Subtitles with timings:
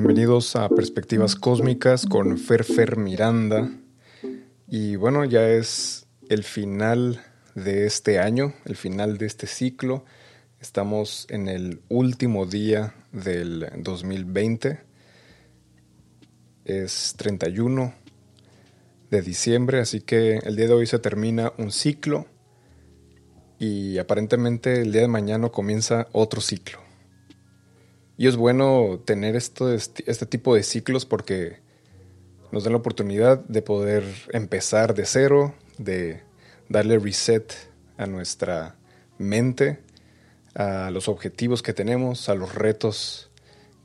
[0.00, 3.68] Bienvenidos a Perspectivas Cósmicas con Fer Fer Miranda.
[4.68, 7.20] Y bueno, ya es el final
[7.56, 10.04] de este año, el final de este ciclo.
[10.60, 14.78] Estamos en el último día del 2020.
[16.64, 17.92] Es 31
[19.10, 22.26] de diciembre, así que el día de hoy se termina un ciclo
[23.58, 26.87] y aparentemente el día de mañana comienza otro ciclo.
[28.18, 31.60] Y es bueno tener esto, este, este tipo de ciclos porque
[32.50, 36.22] nos dan la oportunidad de poder empezar de cero, de
[36.68, 37.54] darle reset
[37.96, 38.74] a nuestra
[39.18, 39.78] mente,
[40.56, 43.30] a los objetivos que tenemos, a los retos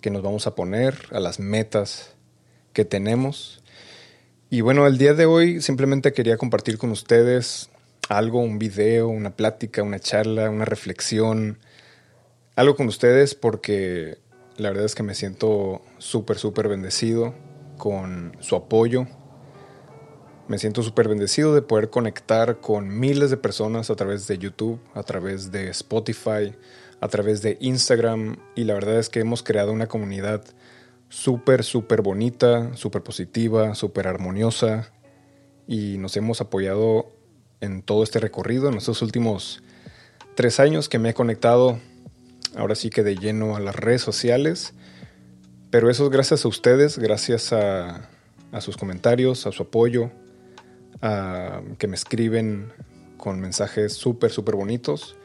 [0.01, 2.15] que nos vamos a poner, a las metas
[2.73, 3.61] que tenemos.
[4.49, 7.69] Y bueno, el día de hoy simplemente quería compartir con ustedes
[8.09, 11.59] algo, un video, una plática, una charla, una reflexión,
[12.55, 14.22] algo con ustedes porque
[14.57, 17.33] la verdad es que me siento súper, súper bendecido
[17.77, 19.07] con su apoyo.
[20.47, 24.79] Me siento súper bendecido de poder conectar con miles de personas a través de YouTube,
[24.93, 26.53] a través de Spotify,
[26.99, 30.43] a través de Instagram y la verdad es que hemos creado una comunidad
[31.09, 34.91] súper, súper bonita, súper positiva, súper armoniosa
[35.67, 37.11] y nos hemos apoyado
[37.61, 39.63] en todo este recorrido, en estos últimos
[40.35, 41.79] tres años que me he conectado
[42.55, 44.73] ahora sí que de lleno a las redes sociales.
[45.69, 48.09] Pero eso es gracias a ustedes, gracias a,
[48.59, 50.11] sus comentarios, a su apoyo,
[51.01, 52.71] a que me escriben
[53.17, 55.15] con mensajes súper, súper bonitos.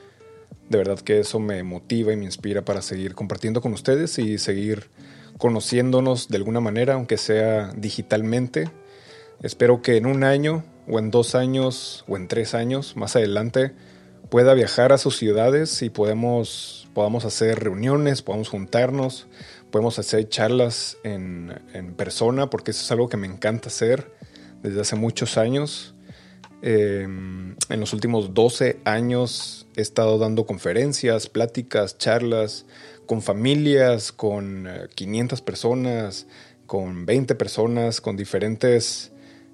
[0.71, 4.39] De verdad que eso me motiva y me inspira para seguir compartiendo con ustedes y
[4.39, 4.89] seguir
[5.37, 8.71] conociéndonos de alguna manera, aunque sea digitalmente.
[9.43, 13.73] Espero que en un año o en dos años o en tres años más adelante
[14.31, 19.29] pueda viajar a sus ciudades y podemos podamos hacer reuniones, podamos juntarnos,
[19.71, 21.55] podemos hacer charlas en,
[21.97, 24.11] persona, porque eso es algo que me encanta hacer
[24.65, 25.95] desde hace muchos años.
[26.61, 32.67] Em, en los últimos 12 años he estado dando conferencias, pláticas, charlas
[33.07, 36.27] con familias, con 500 eh, personas,
[36.67, 39.13] con 20 personas, con diferentes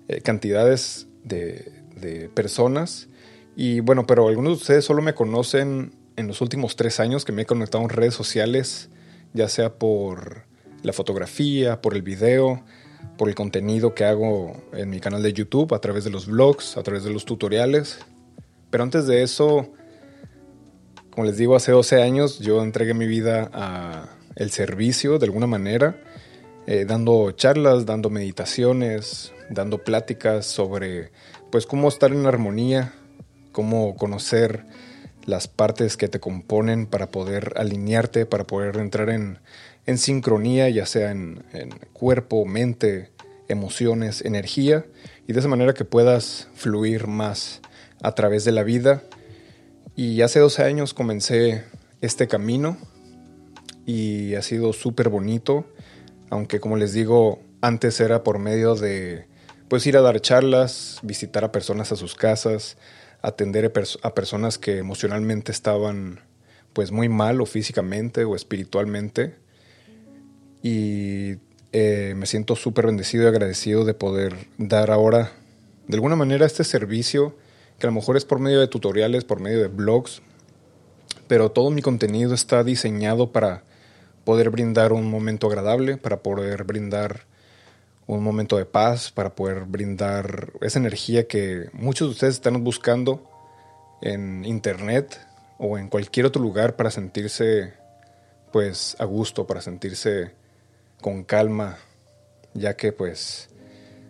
[0.09, 3.09] eh, cantidades de, de personas.
[3.55, 7.33] Y bueno, pero algunos de ustedes solo me conocen en los últimos tres años que
[7.33, 8.89] me he conectado en redes sociales,
[9.33, 10.45] ya sea por
[10.83, 12.63] la fotografía, por el video,
[13.17, 16.77] por el contenido que hago en mi canal de YouTube, a través de los vlogs,
[16.77, 17.99] a través de los tutoriales.
[18.71, 19.71] Pero antes de eso,
[21.11, 25.47] como les digo, hace 12 años yo entregué mi vida a el servicio de alguna
[25.47, 25.97] manera,
[26.67, 31.13] eh, dando charlas, dando meditaciones, dando pláticas sobre
[31.51, 32.95] pues cómo estar en armonía,
[33.53, 34.65] cómo conocer
[35.27, 39.39] las partes que te componen para poder alinearte, para poder entrar en,
[39.99, 41.45] sincronía, ya sea en,
[41.93, 43.11] cuerpo, mente,
[43.49, 44.87] emociones, energía,
[45.27, 47.61] y de esa manera que puedas fluir más
[48.03, 49.03] a través de la vida.
[49.97, 51.65] Y hace 12 años comencé
[52.01, 52.77] este camino
[53.87, 55.67] y ha sido súper bonito,
[56.31, 59.27] aunque como les digo, antes era por medio de
[59.69, 62.77] pues ir a dar charlas, visitar a personas a sus casas,
[63.25, 66.21] atender a personas que emocionalmente estaban
[66.75, 69.37] pues muy mal o físicamente o espiritualmente.
[70.63, 71.37] Y
[71.73, 75.33] eh, me siento súper bendecido y agradecido de poder dar ahora
[75.89, 77.35] de alguna manera este servicio
[77.79, 80.21] que a lo mejor es por medio de tutoriales, por medio de blogs,
[81.27, 83.65] pero todo mi contenido está diseñado para
[84.25, 87.27] poder brindar un momento agradable, para poder brindar
[88.07, 93.31] un momento de paz, para poder brindar esa energía que muchos de ustedes están buscando
[94.03, 95.19] en internet
[95.59, 97.73] o en cualquier otro lugar para sentirse
[98.53, 100.33] pues a gusto, para sentirse
[101.01, 101.79] con calma,
[102.53, 103.49] ya que pues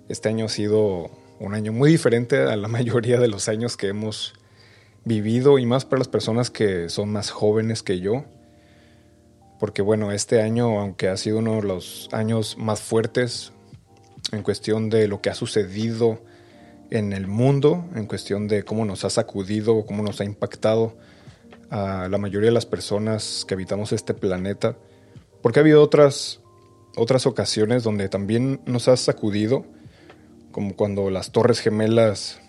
[0.08, 3.88] este año ha sido un año muy diferente a la mayoría de los años que
[3.88, 4.34] hemos
[5.04, 8.24] vivido y más para las personas que son más jóvenes que yo.
[9.60, 13.53] Porque bueno, este año, aunque ha sido uno de los años más fuertes
[14.34, 16.20] en cuestión de lo que ha sucedido
[16.90, 20.96] en el mundo, en cuestión de cómo nos ha sacudido, cómo nos ha impactado
[21.70, 24.76] a la mayoría de las personas que habitamos este planeta,
[25.42, 26.40] porque ha habido otras,
[26.96, 29.64] otras ocasiones donde también nos ha sacudido,
[30.52, 32.40] como cuando las Torres Gemelas,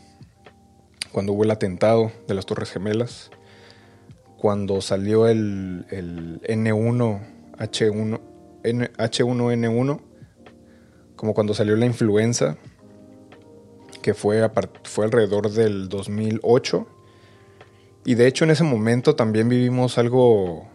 [1.12, 3.32] cuando hubo el atentado de las Torres Gemelas,
[4.38, 7.20] cuando salió el, el N1,
[7.58, 8.22] H1,
[8.64, 10.02] N, H1N1,
[11.16, 12.58] como cuando salió la influenza,
[14.02, 14.50] que fue,
[14.84, 16.88] fue alrededor del 2008.
[18.06, 20.68] Y de hecho en ese momento también vivimos algo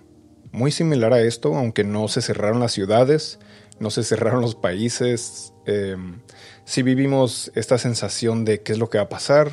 [0.52, 3.38] muy similar a esto, aunque no se cerraron las ciudades,
[3.78, 5.96] no se cerraron los países, eh,
[6.64, 9.52] sí vivimos esta sensación de qué es lo que va a pasar,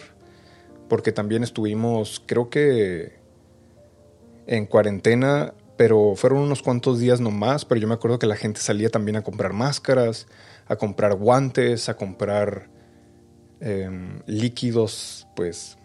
[0.90, 3.20] porque también estuvimos, creo que
[4.48, 8.62] en cuarentena, pero fueron unos cuantos días nomás, pero yo me acuerdo que la gente
[8.62, 10.28] salía también a comprar máscaras,
[10.68, 12.70] a comprar guantes, a comprar
[13.60, 15.78] em, líquidos, pues,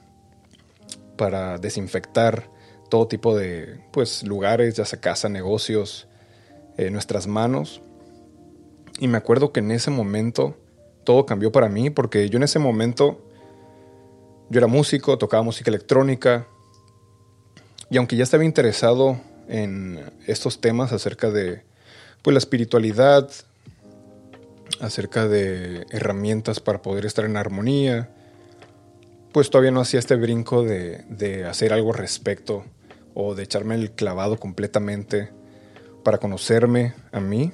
[1.16, 2.50] para desinfectar
[2.90, 6.08] todo tipo de, pues, lugares, ya sea casa, negocios,
[6.76, 7.80] eh, nuestras manos.
[8.98, 10.56] Y me acuerdo que en ese momento
[11.04, 13.20] todo cambió para mí porque yo en ese momento
[14.50, 16.46] yo era músico, tocaba música electrónica
[17.90, 21.62] y aunque ya estaba interesado en estos temas acerca de
[22.22, 23.30] pues la espiritualidad,
[24.82, 28.10] acerca de herramientas para poder estar en armonía,
[29.32, 32.64] pues todavía no hacía este brinco de, de hacer algo respecto
[33.14, 35.30] o de echarme el clavado completamente
[36.02, 37.52] para conocerme a mí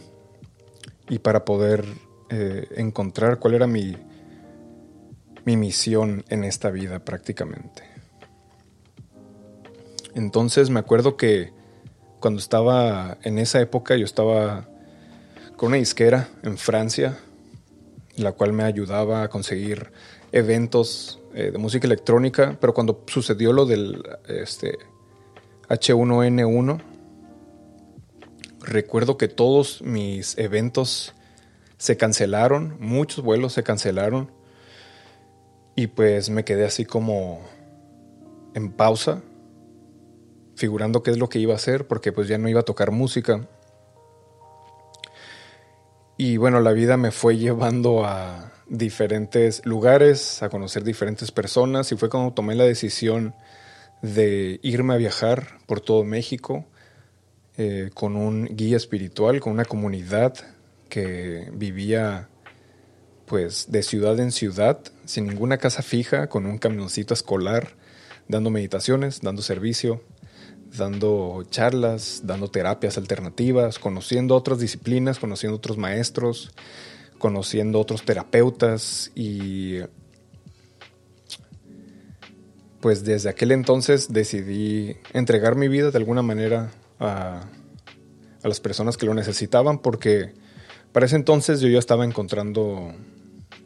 [1.09, 1.85] y para poder
[2.31, 3.97] eh, encontrar cuál era mi,
[5.45, 7.83] mi misión en esta vida prácticamente.
[10.15, 11.53] Entonces me acuerdo que
[12.21, 14.69] cuando estaba en esa época yo estaba
[15.59, 17.19] con una disquera en Francia,
[18.17, 19.91] la cual me ayudaba a conseguir
[20.31, 24.79] eventos eh, de música electrónica, pero cuando sucedió lo del este,
[25.69, 26.81] H1N1,
[28.61, 31.13] recuerdo que todos mis eventos
[31.77, 34.31] se cancelaron, muchos vuelos se cancelaron
[35.75, 37.41] y pues me quedé así como
[38.55, 39.23] en pausa,
[40.55, 42.93] figurando qué es lo que iba a hacer porque pues ya no iba a tocar
[42.93, 43.49] música.
[46.21, 51.97] Y bueno, la vida me fue llevando a diferentes lugares, a conocer diferentes personas y
[51.97, 53.37] fue cuando tomé la decisión
[54.03, 56.67] de irme a viajar por todo México
[57.57, 60.35] eh, con un guía espiritual, con una comunidad
[60.89, 62.29] que vivía
[63.25, 67.77] pues de ciudad en ciudad, sin ninguna casa fija, con un camioncito escolar,
[68.27, 70.03] dando meditaciones, dando servicio,
[70.77, 76.53] dando charlas, dando terapias alternativas, conociendo otras disciplinas, conociendo otros maestros,
[77.19, 79.79] conociendo otros terapeutas y
[82.81, 87.43] pues desde aquel entonces decidí entregar mi vida de alguna manera a,
[88.43, 90.33] a las personas que lo necesitaban porque
[90.93, 92.95] para ese entonces yo ya estaba encontrando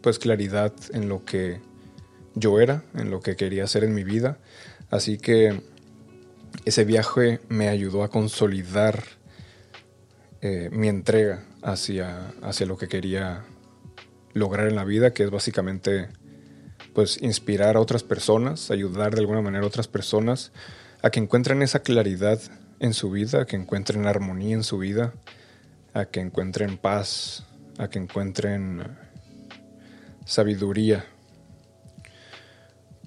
[0.01, 1.61] pues claridad en lo que
[2.35, 4.39] yo era, en lo que quería hacer en mi vida.
[4.91, 5.63] Así que
[6.65, 9.03] ese viaje me ayudó a consolidar
[10.41, 13.45] eh, mi entrega hacia, hacia lo que quería
[14.33, 16.09] lograr en la vida, que es básicamente
[16.95, 20.53] pues inspirar a otras personas, ayudar de alguna manera a otras personas
[21.03, 22.41] a que encuentren esa claridad
[22.81, 25.15] en su vida, a que encuentren armonía en su vida,
[25.95, 27.45] a que encuentren paz,
[27.79, 28.83] a que encuentren
[30.25, 31.05] sabiduría.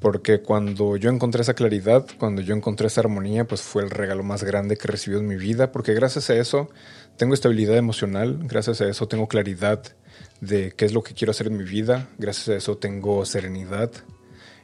[0.06, 4.22] Porque cuando yo encontré esa claridad, cuando yo encontré esa armonía, pues fue el regalo
[4.22, 6.70] más grande que recibí en mi vida, porque gracias a eso
[7.18, 9.82] tengo estabilidad emocional, gracias a eso tengo claridad
[10.42, 13.90] de qué es lo que quiero hacer en mi vida, gracias a eso tengo serenidad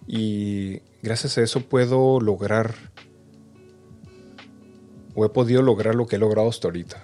[0.05, 2.75] y gracias a eso puedo lograr
[5.15, 7.03] o he podido lograr lo que he logrado hasta ahorita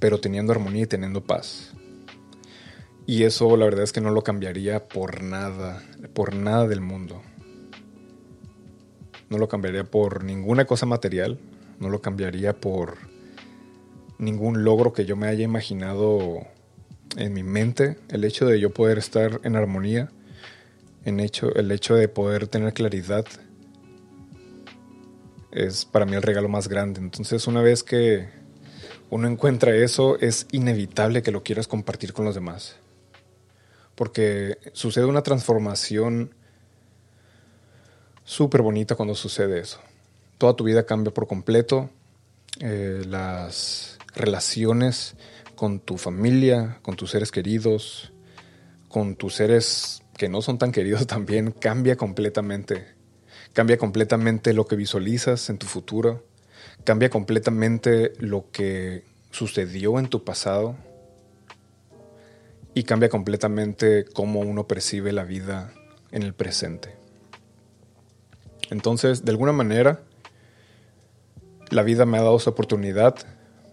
[0.00, 1.74] pero teniendo armonía y teniendo paz.
[3.06, 7.22] Y eso la verdad es que no lo cambiaría por nada, por nada del mundo.
[9.28, 11.38] No lo cambiaría por ninguna cosa material,
[11.78, 12.96] no lo cambiaría por
[14.18, 16.46] ningún logro que yo me haya imaginado
[17.16, 17.98] en mi mente.
[18.08, 20.10] El hecho de yo poder estar en armonía,
[21.04, 23.24] en hecho, el hecho de poder tener claridad,
[25.52, 27.00] es para mí el regalo más grande.
[27.00, 28.28] Entonces una vez que
[29.08, 32.76] uno encuentra eso, es inevitable que lo quieras compartir con los demás.
[33.94, 36.34] Porque sucede una transformación
[38.26, 39.80] súper bonita cuando sucede eso.
[40.36, 41.88] Toda tu vida cambia por completo.
[42.60, 45.14] Eh, las relaciones
[45.54, 48.12] con tu familia, con tus seres queridos,
[48.90, 52.94] con tus seres que no son tan queridos también, cambia completamente.
[53.54, 56.22] Cambia completamente lo que visualizas en tu futuro
[56.86, 59.02] cambia completamente lo que
[59.32, 60.76] sucedió en tu pasado
[62.74, 65.72] y cambia completamente cómo uno percibe la vida
[66.12, 66.94] en el presente.
[68.70, 70.00] Entonces, de alguna manera,
[71.70, 73.14] la vida me ha dado esa oportunidad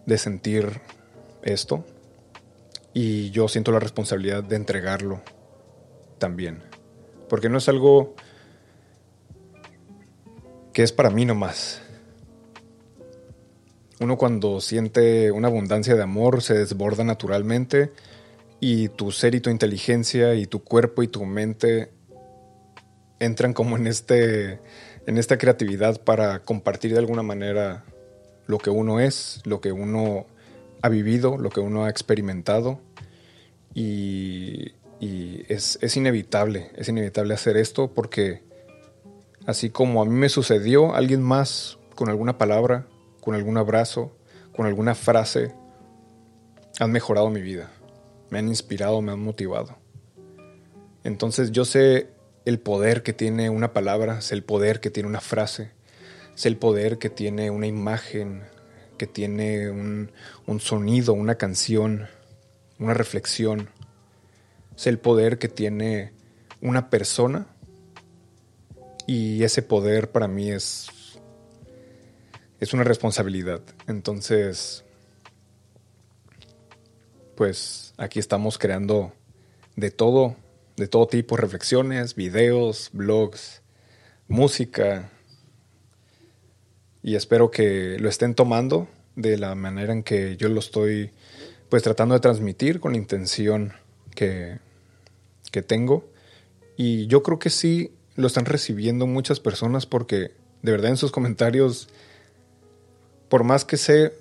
[0.05, 0.81] de sentir
[1.43, 1.85] esto
[2.93, 5.21] y yo siento la responsabilidad de entregarlo
[6.19, 6.63] también.
[7.29, 8.15] Porque no es algo
[10.73, 11.81] que es para mí nomás
[14.00, 17.91] Uno cuando siente una abundancia de amor se desborda naturalmente
[18.59, 21.91] y tu ser y tu inteligencia y tu cuerpo y tu mente
[23.20, 24.60] entran como en este
[25.05, 27.84] en esta creatividad para compartir de alguna manera
[28.48, 30.25] lo que uno es, lo que uno
[30.82, 32.79] ha vivido, lo que uno ha experimentado
[33.74, 34.74] y,
[35.50, 38.41] es, es inevitable, es inevitable hacer esto porque
[39.46, 42.88] así como a mí me sucedió, alguien más con alguna palabra,
[43.20, 44.15] con algún abrazo,
[44.55, 45.53] con alguna frase,
[46.79, 47.70] han mejorado mi vida,
[48.29, 49.75] me han inspirado, me han motivado.
[51.03, 52.12] Entonces yo sé
[52.45, 55.71] el poder que tiene una palabra, sé el poder que tiene una frase,
[56.35, 58.43] sé el poder que tiene una imagen,
[58.97, 60.12] que tiene un,
[60.59, 62.07] sonido, una canción,
[62.79, 63.69] una reflexión.
[64.75, 66.13] Sé el poder que tiene
[66.62, 67.47] una persona
[69.05, 70.88] y ese poder para mí es
[72.63, 73.62] es una responsabilidad.
[73.88, 74.85] Entonces,
[77.35, 79.12] pues aquí estamos creando
[79.75, 80.38] de todo,
[80.83, 83.61] de todo tipo, reflexiones, videos, blogs,
[84.27, 85.09] música.
[87.01, 91.11] Y espero que lo estén tomando de la manera en que yo lo estoy
[91.69, 93.71] pues tratando de transmitir con la intención
[94.13, 94.59] que,
[95.53, 96.09] que tengo.
[96.75, 100.31] Y yo creo que sí lo están recibiendo muchas personas porque
[100.63, 101.87] de verdad en sus comentarios
[103.29, 104.11] por más que sé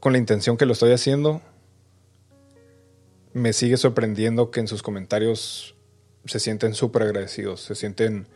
[0.00, 1.42] con la intención que lo estoy haciendo,
[3.34, 5.74] me sigue sorprendiendo que en sus comentarios
[6.24, 8.26] se sienten súper agradecidos, se sienten,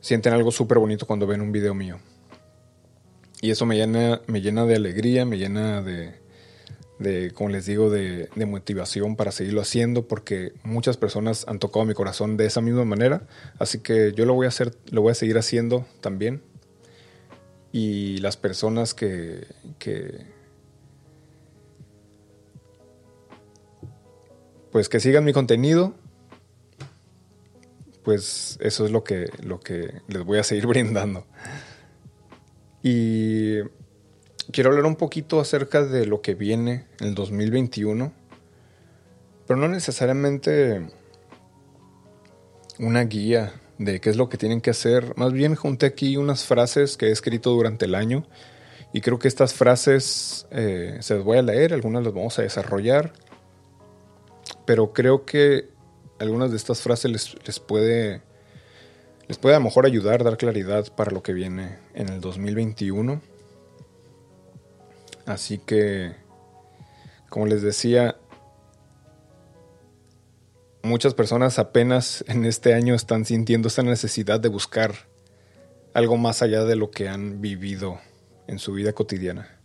[0.00, 1.98] sienten algo súper bonito cuando ven un video mío.
[3.42, 6.14] Y eso me llena, me llena de alegría, me llena de,
[6.98, 11.84] de como les digo, de, de, motivación para seguirlo haciendo, porque muchas personas han tocado
[11.84, 13.26] mi corazón de esa misma manera.
[13.58, 16.40] Así que yo lo voy a hacer, lo voy a seguir haciendo también
[17.76, 19.46] y las personas que,
[24.76, 25.94] pues que sigan mi contenido,
[28.04, 31.24] pues eso es lo que, lo que les voy a seguir brindando.
[32.82, 33.60] Y
[34.52, 38.12] quiero hablar un poquito acerca de lo que viene en el 2021,
[39.46, 40.86] pero no necesariamente
[42.78, 45.16] una guía de qué es lo que tienen que hacer.
[45.16, 48.26] Más bien junté aquí unas frases que he escrito durante el año
[48.92, 52.42] y creo que estas frases eh, se las voy a leer, algunas las vamos a
[52.42, 53.14] desarrollar,
[54.66, 55.68] pero creo que
[56.18, 57.10] algunas de estas frases
[57.44, 58.22] les, puede
[59.28, 63.20] les puede a lo mejor ayudar, dar claridad para lo que viene en el 2021.
[65.24, 66.14] Así que,
[67.28, 68.16] como les decía,
[70.82, 74.94] muchas personas apenas en este año están sintiendo esta necesidad de buscar
[75.94, 77.98] algo más allá de lo que han vivido
[78.46, 79.56] en su vida cotidiana.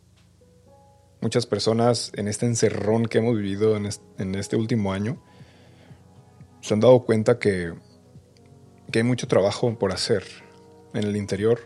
[1.22, 5.22] Muchas personas en este encerrón que hemos vivido en este, último año
[6.62, 7.76] se han dado cuenta que,
[8.92, 10.24] que hay mucho trabajo por hacer
[10.96, 11.60] en el interior.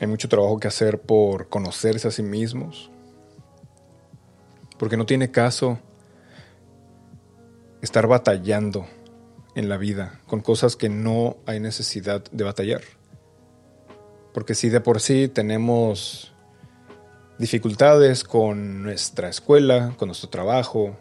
[0.00, 2.90] Hay mucho trabajo que hacer por conocerse a sí mismos.
[4.78, 5.78] Porque no tiene caso
[7.82, 8.86] estar batallando
[9.54, 12.80] en la vida con cosas que no hay necesidad de batallar.
[14.32, 16.33] Porque si de por sí tenemos
[17.38, 20.96] dificultades con nuestra escuela, con nuestro trabajo,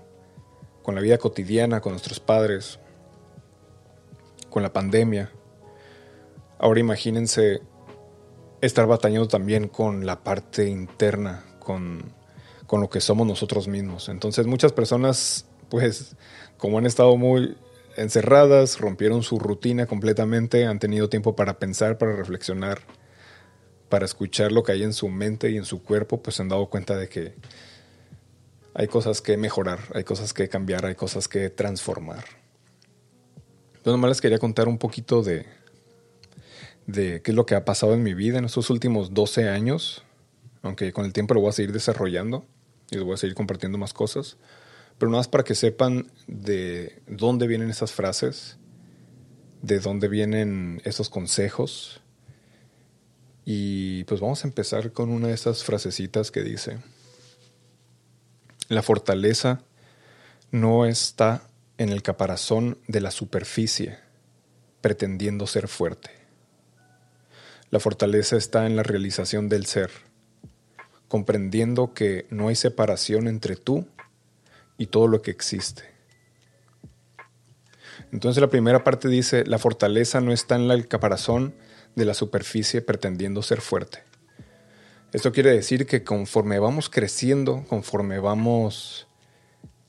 [0.81, 2.79] con la vida cotidiana, con nuestros padres,
[4.49, 5.31] con la pandemia,
[6.59, 7.61] ahora imagínense
[8.61, 12.13] estar batallando también con la parte interna, con,
[12.67, 14.09] con lo que somos nosotros mismos.
[14.09, 16.15] Entonces muchas personas pues
[16.57, 17.57] como han estado muy
[17.97, 22.81] encerradas, rompieron su rutina completamente, han tenido tiempo para pensar, para reflexionar,
[23.93, 26.49] para escuchar lo que hay en su mente y en su cuerpo, pues se han
[26.49, 27.35] dado cuenta de que
[28.73, 32.25] hay cosas que mejorar, hay cosas que cambiar, hay cosas que transformar.
[33.85, 35.45] Yo nomás les quería contar un poquito de,
[36.87, 40.03] de qué es lo que ha pasado en mi vida en estos últimos 12 años,
[40.63, 42.47] aunque con el tiempo lo voy a seguir desarrollando
[42.89, 44.37] y les voy a seguir compartiendo más cosas
[44.97, 48.57] pero nada más para que sepan de dónde vienen esas frases,
[49.61, 52.02] de dónde vienen esos consejos.
[53.45, 56.79] Y pues vamos a empezar con una de esas frasecitas que dice,
[58.69, 59.61] la fortaleza
[60.51, 61.43] no está
[61.77, 63.97] en el caparazón de la superficie,
[64.81, 66.11] pretendiendo ser fuerte.
[67.69, 69.89] La fortaleza está en la realización del ser,
[71.07, 73.87] comprendiendo que no hay separación entre tú
[74.77, 75.83] y todo lo que existe.
[78.11, 81.55] Entonces la primera parte dice, la fortaleza no está en el caparazón
[81.95, 84.03] de la superficie pretendiendo ser fuerte.
[85.11, 89.07] Esto quiere decir que conforme vamos creciendo, conforme vamos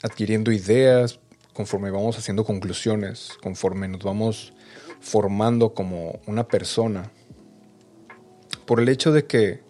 [0.02, 1.18] adquiriendo ideas,
[1.54, 4.52] conforme vamos haciendo conclusiones, conforme nos vamos
[5.00, 7.11] formando como una persona,
[8.66, 9.62] por el hecho de que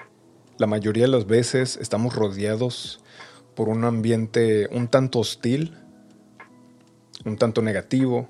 [0.58, 3.00] la mayoría de las veces estamos rodeados
[3.54, 5.76] por un ambiente un tanto hostil,
[7.24, 8.28] un tanto negativo,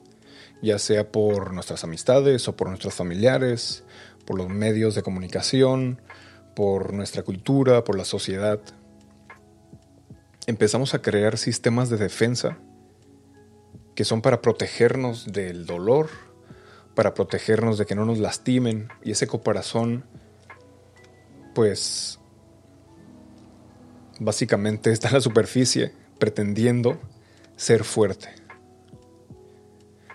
[0.62, 3.83] ya sea por nuestras amistades o por nuestros familiares,
[4.26, 6.00] por los medios de comunicación,
[6.54, 8.60] por nuestra cultura, por la sociedad.
[10.46, 12.58] Empezamos a crear sistemas de defensa
[13.94, 16.08] que son para protegernos del dolor,
[16.94, 20.04] para protegernos de que no nos lastimen y ese corazón
[21.54, 22.18] pues
[24.18, 27.00] básicamente está en la superficie pretendiendo
[27.56, 28.28] ser fuerte.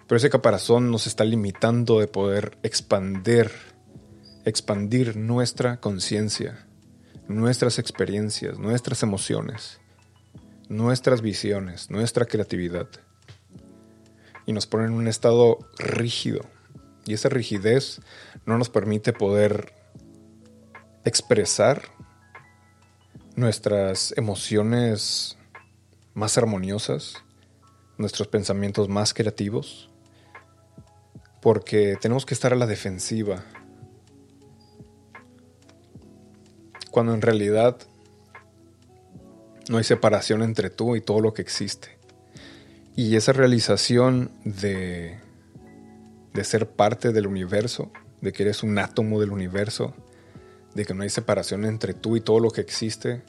[0.07, 3.51] Pero ese caparazón nos está limitando de poder expandir,
[4.45, 6.65] expandir nuestra conciencia,
[7.27, 9.79] nuestras experiencias, nuestras emociones,
[10.67, 12.87] nuestras visiones, nuestra creatividad.
[14.45, 16.41] Y nos pone en un estado rígido.
[17.05, 18.01] Y esa rigidez
[18.45, 19.73] no nos permite poder
[21.05, 21.83] expresar
[23.35, 25.37] nuestras emociones
[26.13, 27.15] más armoniosas,
[27.97, 29.89] nuestros pensamientos más creativos,
[31.41, 33.43] porque tenemos que estar a la defensiva,
[36.91, 37.77] cuando en realidad
[39.69, 41.97] no hay separación entre tú y todo lo que existe.
[42.95, 45.19] Y esa realización de,
[46.33, 47.91] de ser parte del universo,
[48.21, 49.93] de que eres un átomo del universo,
[50.73, 53.21] de que no hay separación entre tú y todo lo que existe,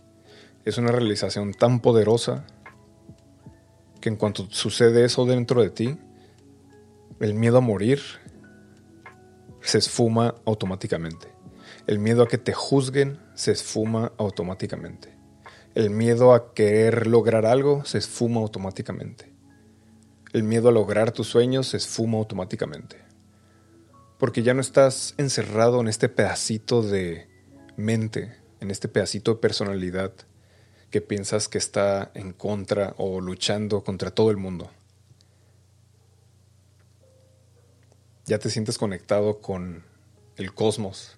[0.64, 2.44] es una realización tan poderosa
[4.00, 5.98] que en cuanto sucede eso dentro de ti,
[7.20, 8.00] el miedo a morir
[9.60, 11.28] se esfuma automáticamente.
[11.86, 15.14] El miedo a que te juzguen se esfuma automáticamente.
[15.74, 19.32] El miedo a querer lograr algo se esfuma automáticamente.
[20.32, 22.96] El miedo a lograr tus sueños se esfuma automáticamente.
[24.18, 27.28] Porque ya no estás encerrado en este pedacito de
[27.76, 30.12] mente, en este pedacito de personalidad
[30.90, 34.70] que piensas que está en contra o luchando contra todo el mundo.
[38.26, 39.84] Ya te sientes conectado con
[40.36, 41.16] el cosmos,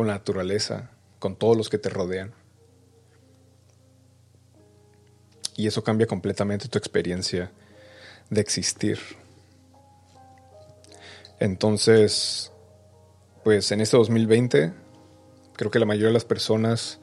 [0.00, 2.32] con la naturaleza, con todos los que te rodean.
[5.56, 7.52] Y eso cambia completamente tu experiencia
[8.30, 8.98] de existir.
[11.38, 12.50] Entonces,
[13.44, 14.72] pues en este 2020
[15.60, 17.00] Creo que la mayoría de las personas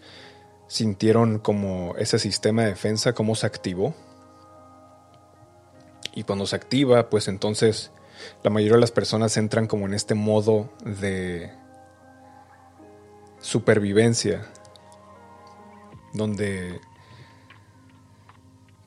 [0.68, 3.94] sintieron como ese sistema de defensa, cómo se activó.
[6.16, 7.92] Y cuando se activa, pues entonces
[8.42, 11.52] la mayoría de las personas entran como en este modo de
[13.48, 14.46] supervivencia,
[16.14, 16.82] donde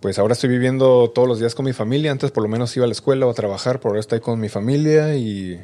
[0.01, 2.85] pues ahora estoy viviendo todos los días con mi familia, antes por lo menos iba
[2.85, 5.59] a la escuela o a trabajar, pero ahora estoy con mi familia y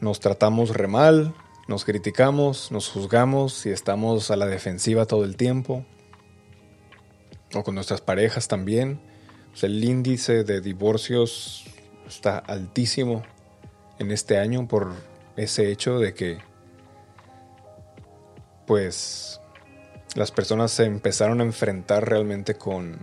[0.00, 1.34] nos tratamos re mal,
[1.66, 5.84] nos criticamos, nos juzgamos y estamos a la defensiva todo el tiempo.
[7.54, 9.00] O con nuestras parejas también.
[9.62, 11.64] el índice de divorcios
[12.06, 13.24] está altísimo
[13.98, 14.92] en este año por
[15.36, 16.49] ese hecho de que
[18.70, 19.40] pues
[20.14, 23.00] las personas se empezaron a enfrentar realmente con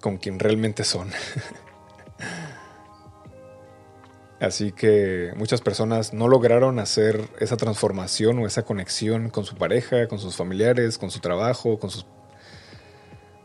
[0.00, 1.08] con quien realmente son.
[4.40, 10.08] Así que muchas personas no lograron hacer esa transformación o esa conexión con su pareja,
[10.08, 12.04] con sus familiares, con su trabajo, con sus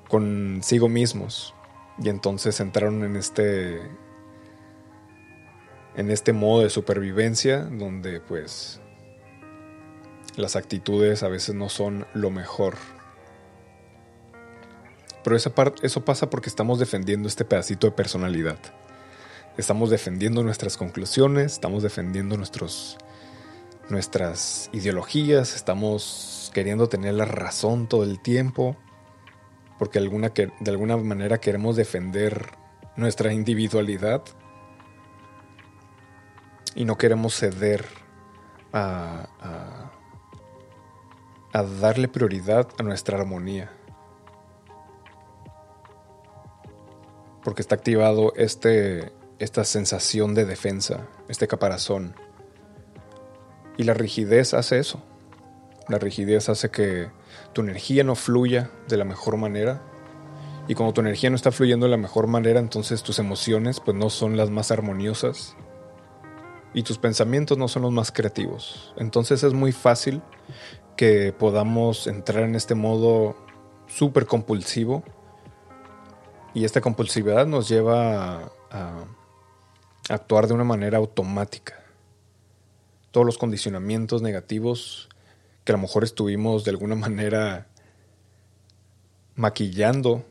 [0.09, 1.53] consigo mismos.
[1.99, 3.79] Y entonces entraron en este
[5.95, 8.81] en este modo de supervivencia donde pues
[10.37, 12.75] las actitudes a veces no son lo mejor.
[15.23, 18.57] Pero esa parte, eso pasa porque estamos defendiendo este pedacito de personalidad.
[19.57, 22.97] Estamos defendiendo nuestras conclusiones, estamos defendiendo nuestros,
[23.89, 28.75] nuestras ideologías, estamos queriendo tener la razón todo el tiempo,
[29.79, 32.51] porque de alguna manera queremos defender
[32.95, 34.21] nuestra individualidad
[36.75, 37.85] y no queremos ceder
[38.73, 39.27] a,
[41.55, 43.71] a darle prioridad a nuestra armonía.
[47.45, 52.13] Porque está activado este, esta sensación de defensa, este caparazón.
[53.77, 55.01] Y la rigidez hace eso.
[55.87, 57.09] La rigidez hace que
[57.53, 59.81] tu energía no fluya de la mejor manera.
[60.67, 63.95] Y cuando tu energía no está fluyendo de la mejor manera, entonces tus emociones pues
[63.95, 65.55] no son las más armoniosas.
[66.73, 68.93] y tus pensamientos no son los más creativos.
[68.97, 70.21] Entonces es muy fácil
[70.95, 73.35] que podamos entrar en este modo
[73.87, 75.03] súper compulsivo
[76.53, 79.05] y esta compulsividad nos lleva a,
[80.09, 81.83] a actuar de una manera automática.
[83.11, 85.09] Todos los condicionamientos negativos
[85.63, 87.67] que a lo mejor estuvimos de alguna manera
[89.35, 90.25] maquillando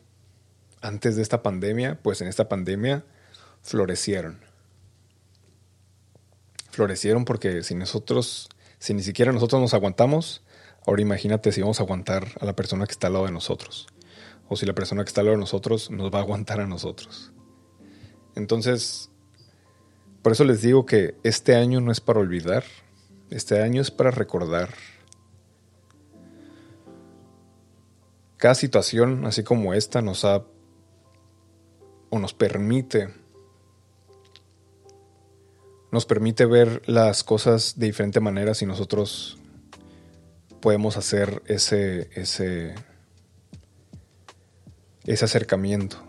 [0.81, 3.05] antes de esta pandemia, pues en esta pandemia
[3.63, 4.41] florecieron.
[6.71, 8.49] Florecieron porque si nosotros,
[8.79, 10.44] si ni siquiera nosotros nos aguantamos,
[10.87, 13.87] ahora imagínate si vamos a aguantar a la persona que está al lado de nosotros.
[14.49, 16.67] O si la persona que está al lado de nosotros nos va a aguantar a
[16.67, 17.33] nosotros.
[18.35, 19.11] Entonces,
[20.23, 22.65] por eso les digo que este año no es para olvidar,
[23.31, 24.71] este año es para recordar.
[28.37, 30.45] Cada situación, así como esta, nos ha
[32.11, 33.09] o nos permite
[35.91, 39.39] nos permite ver las cosas de diferente manera si nosotros
[40.65, 42.75] podemos hacer ese ese
[45.05, 46.03] ese acercamiento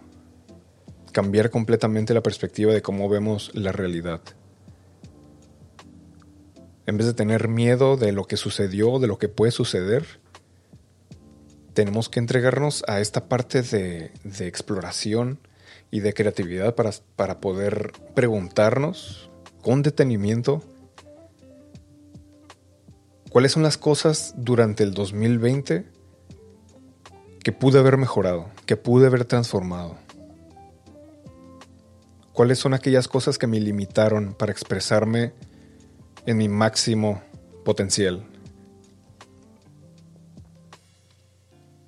[1.11, 4.21] cambiar completamente la perspectiva de cómo vemos la realidad.
[6.85, 10.05] En vez de tener miedo de lo que sucedió, de lo que puede suceder,
[11.73, 15.37] tenemos que entregarnos a esta parte de, de exploración
[15.91, 19.29] y de creatividad para, para poder preguntarnos
[19.61, 20.63] con detenimiento
[23.35, 25.83] cuáles son las cosas durante el 2020
[27.43, 29.97] que pude haber mejorado, que pude haber transformado.
[32.31, 35.33] ¿Cuáles son aquellas cosas que me limitaron para expresarme
[36.25, 37.21] en mi máximo
[37.65, 38.25] potencial?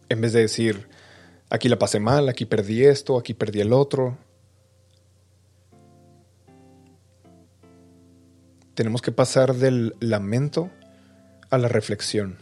[0.10, 0.90] En vez de decir,
[1.50, 4.18] aquí la pasé mal, aquí perdí esto, aquí perdí el otro.
[8.74, 10.72] Tenemos que pasar del lamento
[11.50, 12.38] a la reflexión,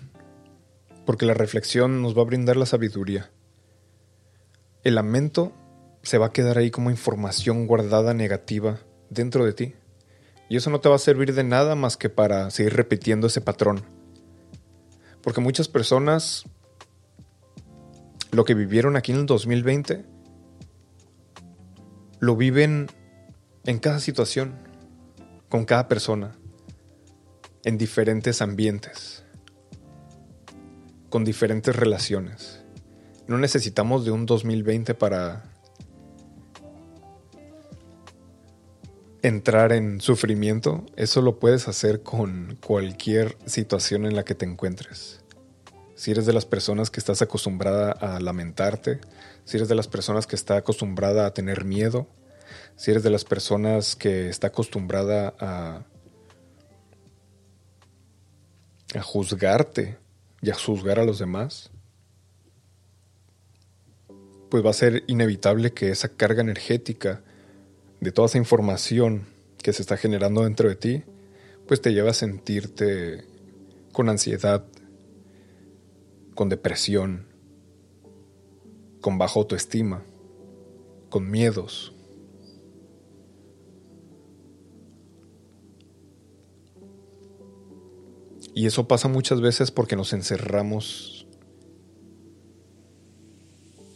[1.05, 3.31] porque la reflexión nos va a brindar la sabiduría.
[4.83, 5.53] El lamento
[6.01, 9.75] se va a quedar ahí como información guardada negativa dentro de ti.
[10.49, 13.41] Y eso no te va a servir de nada más que para seguir repitiendo ese
[13.41, 13.83] patrón.
[15.23, 16.45] Porque muchas personas
[18.31, 20.05] lo que vivieron aquí en el 2020
[22.19, 22.87] lo viven
[23.65, 24.55] en cada situación,
[25.49, 26.35] con cada persona,
[27.65, 29.23] en diferentes ambientes,
[31.09, 32.61] con diferentes relaciones.
[33.27, 35.51] No necesitamos de un 2020 para
[39.23, 45.23] entrar en sufrimiento, eso lo puedes hacer con cualquier situación en la que te encuentres.
[45.95, 48.99] Si eres de las personas que estás acostumbrada a lamentarte,
[49.43, 52.07] si eres de las personas que está acostumbrada a tener miedo,
[52.75, 55.85] si eres de las personas que está acostumbrada a,
[58.97, 59.97] a juzgarte
[60.41, 61.71] y a juzgar a los demás,
[64.49, 67.21] pues va a ser inevitable que esa carga energética
[67.99, 69.25] de toda esa información
[69.61, 71.03] que se está generando dentro de ti,
[71.67, 73.25] pues te lleva a sentirte
[73.91, 74.65] con ansiedad,
[76.35, 77.25] con depresión,
[79.01, 80.03] con baja autoestima,
[81.09, 81.94] con miedos.
[88.55, 91.27] Y eso pasa muchas veces porque nos encerramos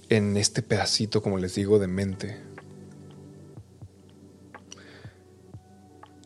[0.09, 2.37] en este pedacito, como les digo, de mente,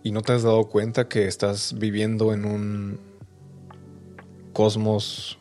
[0.02, 3.00] y no te has dado cuenta que estás viviendo en un
[4.52, 5.38] cosmos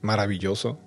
[0.00, 0.78] maravilloso.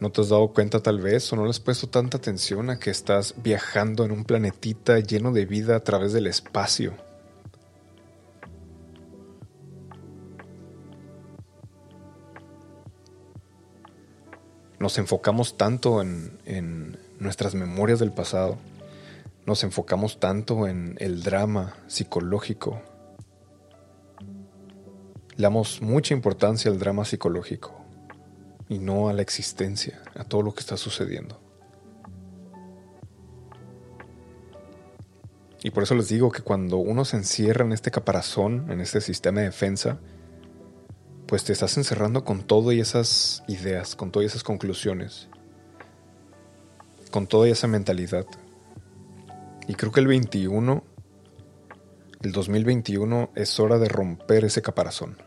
[0.00, 2.78] ¿No te has dado cuenta tal vez o no le has puesto tanta atención a
[2.78, 7.09] que estás viajando en un planetita lleno de vida a través del espacio?
[14.80, 18.56] Nos enfocamos tanto en, nuestras memorias del pasado
[19.46, 22.80] nos enfocamos tanto en el drama psicológico.
[25.36, 27.74] Le damos mucha importancia al drama psicológico
[28.68, 31.40] y no a la existencia, a todo lo que está sucediendo.
[35.62, 39.00] Y por eso les digo que cuando uno se encierra en este caparazón, en este
[39.00, 39.98] sistema de defensa,
[41.30, 45.28] pues te estás encerrando con todas esas ideas, con todas esas conclusiones,
[47.12, 48.26] con toda esa mentalidad.
[49.68, 50.82] Y creo que el 21,
[52.22, 55.18] el 2021 es hora de romper ese caparazón.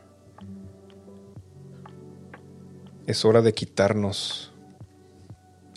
[3.07, 4.51] Es hora de quitarnos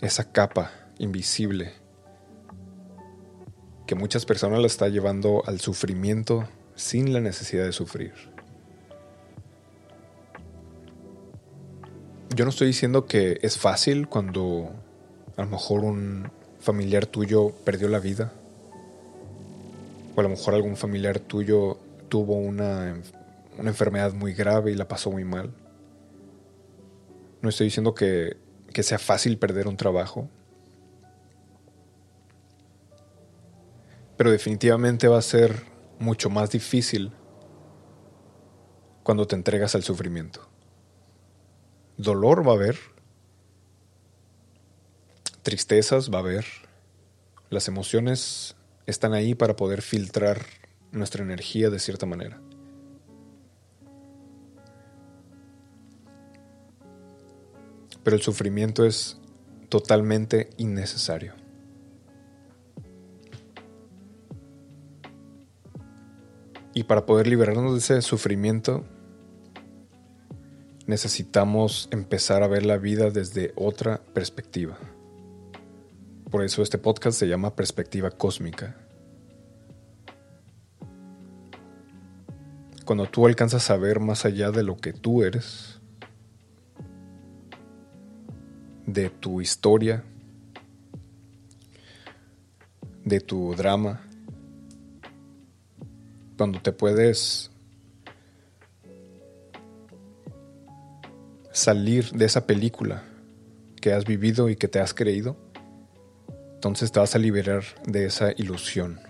[0.01, 1.71] esa capa invisible
[3.85, 8.36] que muchas personas la está llevando al sufrimiento sin la necesidad de sufrir.
[12.35, 14.69] Yo no estoy diciendo que es fácil cuando
[15.37, 18.33] a lo mejor un familiar tuyo perdió la vida.
[20.15, 21.77] O a lo mejor algún familiar tuyo
[22.09, 23.01] tuvo una,
[23.57, 25.53] una enfermedad muy grave y la pasó muy mal.
[27.41, 28.37] No estoy diciendo que,
[28.73, 30.29] que sea fácil perder un trabajo.
[34.17, 35.63] Pero definitivamente va a ser
[35.99, 37.11] mucho más difícil
[39.03, 40.47] cuando te entregas al sufrimiento.
[41.97, 42.77] Dolor va a haber,
[45.41, 46.45] tristezas va a haber,
[47.49, 48.55] las emociones
[48.85, 50.45] están ahí para poder filtrar
[50.91, 52.39] nuestra energía de cierta manera.
[58.03, 59.19] Pero el sufrimiento es
[59.69, 61.33] totalmente innecesario.
[66.75, 68.85] Y para poder liberarnos de ese sufrimiento,
[70.87, 74.77] necesitamos empezar a ver la vida desde otra perspectiva.
[76.31, 78.75] Por eso este podcast se llama Perspectiva Cósmica.
[82.85, 85.81] Cuando tú alcanzas a ver más allá de lo que tú eres,
[88.85, 90.05] de tu historia,
[93.03, 94.01] de tu drama,
[96.37, 97.51] cuando te puedes
[101.67, 103.03] salir de esa película
[103.81, 105.35] que has vivido y que te has creído,
[106.53, 109.01] entonces te vas a liberar de esa ilusión.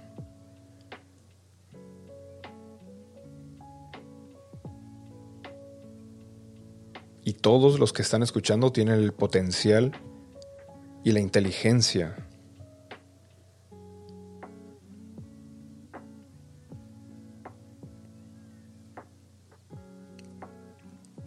[7.24, 9.92] Y todos los que están escuchando tienen el potencial
[11.04, 12.16] y la inteligencia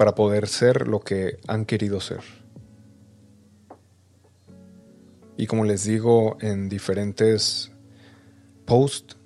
[0.00, 2.22] para poder ser lo que han querido ser.
[5.36, 7.70] Y como les digo en diferentes
[8.64, 9.18] posts,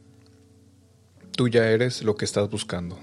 [1.31, 2.99] tú ya eres lo que estás buscando.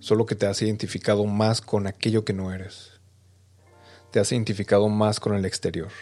[0.00, 2.98] Solo que te has identificado más con aquello que no eres.
[4.10, 5.92] Te has identificado más con el exterior.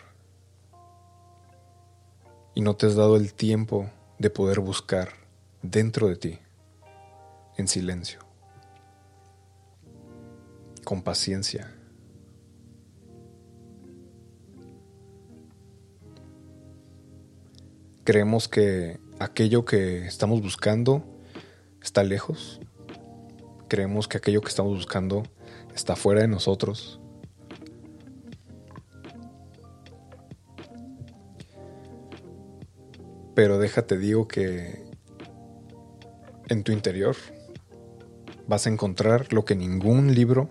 [2.55, 5.11] Y no te has dado el tiempo de poder buscar
[5.61, 6.39] dentro de ti,
[7.59, 8.22] en silencio
[10.85, 11.75] con paciencia.
[18.05, 21.05] Creemos que aquello que estamos buscando
[21.81, 22.61] está lejos.
[23.69, 25.23] Creemos que aquello que estamos buscando
[25.75, 27.01] está fuera de nosotros.
[33.35, 34.85] Pero déjate digo que
[36.49, 37.17] en tu interior
[38.47, 40.51] vas a encontrar lo que ningún libro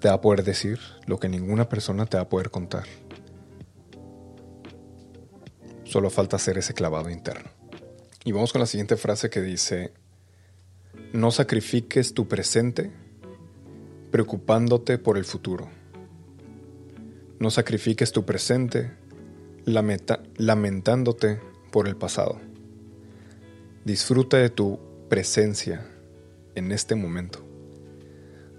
[0.00, 2.84] te va a poder decir lo que ninguna persona te va a poder contar.
[5.84, 7.50] Solo falta hacer ese clavado interno.
[8.24, 9.92] Y vamos con la siguiente frase que dice,
[11.12, 12.90] no sacrifiques tu presente
[14.10, 15.68] preocupándote por el futuro.
[17.38, 18.92] No sacrifiques tu presente
[19.64, 22.40] lamentándote por el pasado.
[23.84, 25.86] Disfruta de tu presencia
[26.54, 27.49] en este momento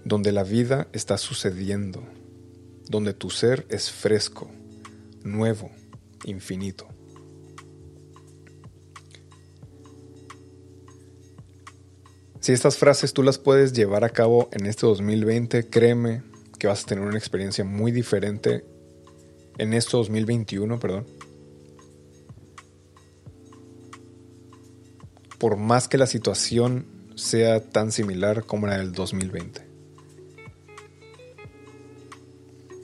[0.04, 2.02] donde la vida está sucediendo,
[2.88, 4.50] donde tu ser es fresco,
[5.22, 5.70] nuevo,
[6.24, 6.88] infinito.
[12.40, 16.24] Si estas frases tú las puedes llevar a cabo en este 2020, créeme
[16.58, 18.64] que vas a tener una experiencia muy diferente
[19.58, 21.06] en este 2021, perdón.
[25.38, 29.71] Por más que la situación sea tan similar como la del 2020.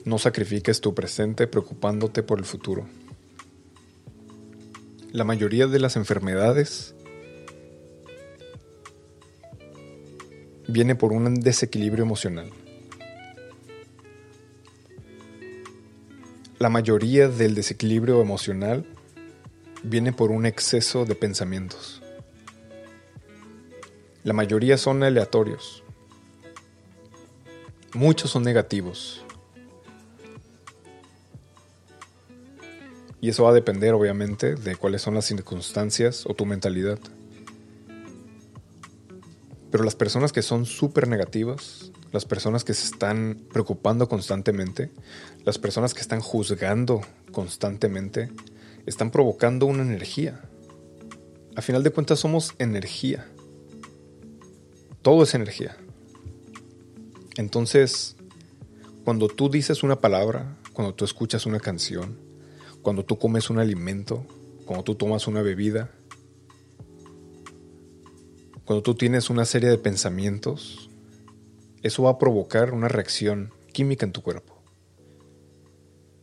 [0.09, 2.87] No sacrifiques tu presente preocupándote por el futuro.
[5.11, 6.95] La mayoría de las enfermedades
[10.67, 12.49] viene por un desequilibrio emocional.
[16.57, 18.87] La mayoría del desequilibrio emocional
[19.83, 22.01] viene por un exceso de pensamientos.
[24.23, 25.83] La mayoría son aleatorios.
[27.93, 29.23] Muchos son negativos.
[33.21, 36.99] Y eso va a depender, obviamente, de cuáles son las circunstancias o tu mentalidad.
[39.71, 44.89] Pero las personas que son súper negativas, las personas que se están preocupando constantemente,
[45.45, 47.01] las personas que están juzgando
[47.31, 48.29] constantemente,
[48.85, 50.41] están provocando una energía,
[51.55, 53.27] a final de cuentas somos energía.
[55.01, 55.75] Todo es energía.
[57.35, 58.15] Entonces,
[59.03, 62.28] cuando tú dices una palabra, cuando tú escuchas una canción,
[62.81, 64.25] cuando tú comes un alimento,
[64.65, 65.91] cuando tú tomas una bebida,
[68.65, 70.89] cuando tú tienes una serie de pensamientos,
[71.81, 74.55] eso va a provocar una reacción química en tu cuerpo.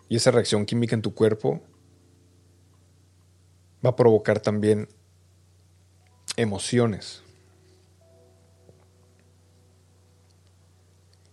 [0.09, 1.61] Y esa reacción química en tu cuerpo
[3.85, 4.88] va a provocar también
[6.37, 7.23] emociones.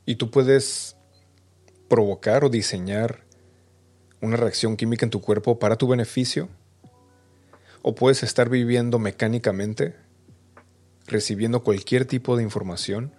[0.06, 0.96] Y tú puedes
[1.88, 3.23] provocar o diseñar
[4.24, 6.48] una reacción química en tu cuerpo para tu beneficio,
[7.82, 9.96] o puedes estar viviendo mecánicamente,
[11.06, 13.14] recibiendo cualquier tipo de información,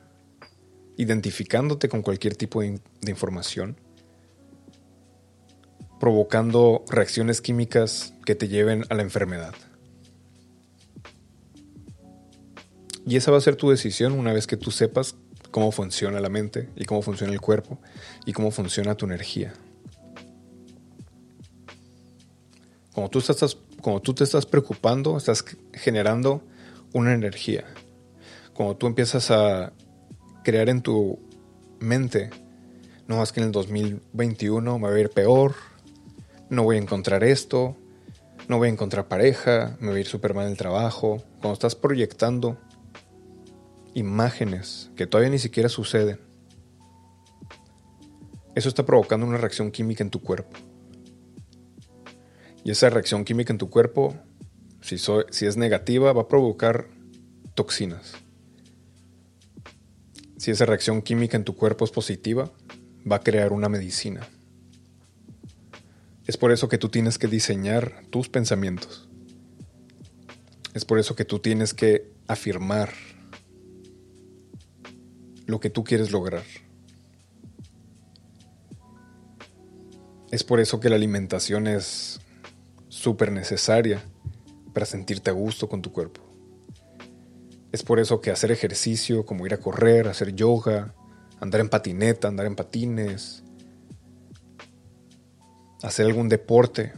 [0.97, 3.77] identificándote con cualquier tipo de, información,
[6.01, 9.55] provocando reacciones químicas que te lleven a la enfermedad.
[13.07, 15.17] Y esa va a ser tu decisión una vez que tú sepas
[15.51, 17.79] cómo funciona la mente y cómo funciona el cuerpo
[18.25, 19.53] y cómo funciona tu energía.
[22.95, 26.43] Como tú, te estás preocupando, estás generando
[26.93, 27.65] una energía.
[28.53, 29.73] Como tú empiezas a
[30.45, 31.19] crear en tu
[31.81, 32.31] mente,
[33.09, 35.57] no más que en el 2021 me va a ir peor,
[36.51, 37.77] no voy a encontrar esto,
[38.47, 41.21] no voy a encontrar pareja, me va a ir súper mal el trabajo.
[41.41, 42.59] Cuando estás proyectando
[43.95, 46.21] imágenes que todavía ni siquiera suceden.
[48.55, 50.57] Eso está provocando una reacción química en tu cuerpo.
[52.65, 54.17] Y esa reacción química en tu cuerpo,
[54.81, 54.97] si,
[55.47, 56.89] es negativa, va a provocar
[57.55, 58.15] toxinas.
[60.39, 62.51] Si esa reacción química en tu cuerpo es positiva,
[63.11, 64.27] va a crear una medicina.
[66.27, 69.11] Es por eso que tú tienes que diseñar tus pensamientos.
[70.73, 72.95] Es por eso que tú tienes que afirmar
[75.47, 76.45] lo que tú quieres lograr.
[80.31, 82.21] Es por eso que la alimentación es
[83.05, 84.03] súper necesaria
[84.73, 86.23] para sentirte a gusto con tu cuerpo.
[87.71, 90.95] Es por eso que hacer ejercicio, como ir a correr, hacer yoga,
[91.39, 93.45] andar en patineta, andar en patines,
[95.83, 96.95] hacer algún deporte,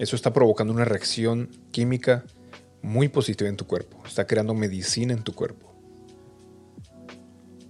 [0.00, 2.24] eso está provocando una reacción química
[2.82, 5.72] muy positiva en tu cuerpo, está creando medicina en tu cuerpo.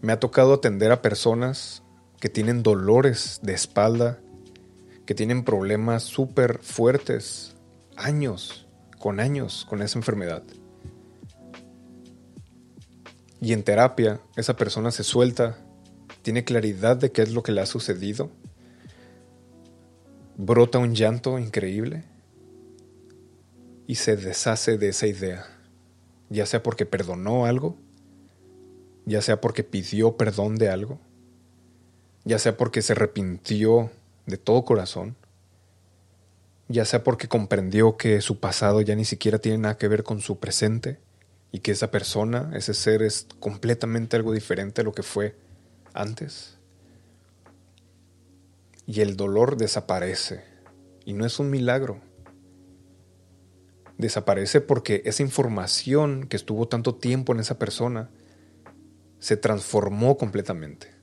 [0.00, 1.82] Me ha tocado atender a personas
[2.18, 4.20] que tienen dolores de espalda,
[5.10, 7.56] que tienen problemas súper fuertes,
[7.96, 10.44] años, con años, con esa enfermedad.
[13.40, 15.58] Y en terapia, esa persona se suelta,
[16.22, 18.30] tiene claridad de qué es lo que le ha sucedido,
[20.36, 22.04] brota un llanto increíble
[23.88, 25.44] y se deshace de esa idea,
[26.28, 27.76] ya sea porque perdonó algo
[29.06, 31.00] ya sea porque pidió perdón de algo,
[32.24, 33.90] ya sea porque se arrepintió
[34.30, 35.16] de todo corazón,
[36.68, 40.20] ya sea porque comprendió que su pasado ya ni siquiera tiene nada que ver con
[40.20, 41.00] su presente
[41.52, 45.36] y que esa persona, ese ser es completamente algo diferente a lo que fue
[45.94, 46.58] antes.
[48.86, 50.44] Y el dolor desaparece.
[51.04, 52.00] Y no es un milagro.
[53.98, 58.10] Desaparece porque esa información que estuvo tanto tiempo en esa persona
[59.18, 60.99] se transformó completamente.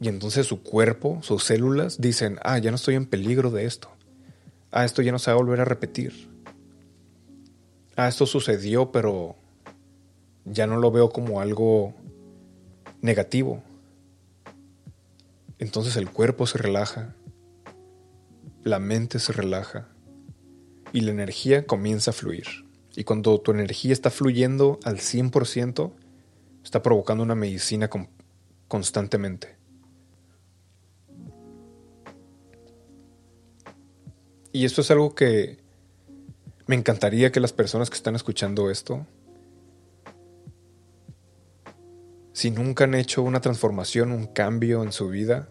[0.00, 3.90] Y entonces su cuerpo, sus células dicen, ah, ya no estoy en peligro de esto.
[4.72, 6.30] Ah, esto ya no se va a volver a repetir.
[7.96, 9.36] Ah, esto sucedió, pero
[10.46, 11.92] ya no lo veo como algo
[13.02, 13.62] negativo.
[15.58, 17.14] Entonces el cuerpo se relaja,
[18.64, 19.88] la mente se relaja
[20.94, 22.46] y la energía comienza a fluir.
[22.96, 25.92] Y cuando tu energía está fluyendo al 100%,
[26.64, 27.90] está provocando una medicina
[28.66, 29.59] constantemente.
[34.52, 35.58] Y esto es algo que
[36.66, 39.06] me encantaría que las personas que están escuchando esto,
[42.32, 45.48] si nunca han hecho una transformación, un cambio en su vida,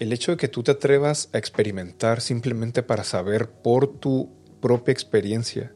[0.00, 4.30] el hecho de que tú te atrevas a experimentar simplemente para saber por tu
[4.60, 5.72] propia experiencia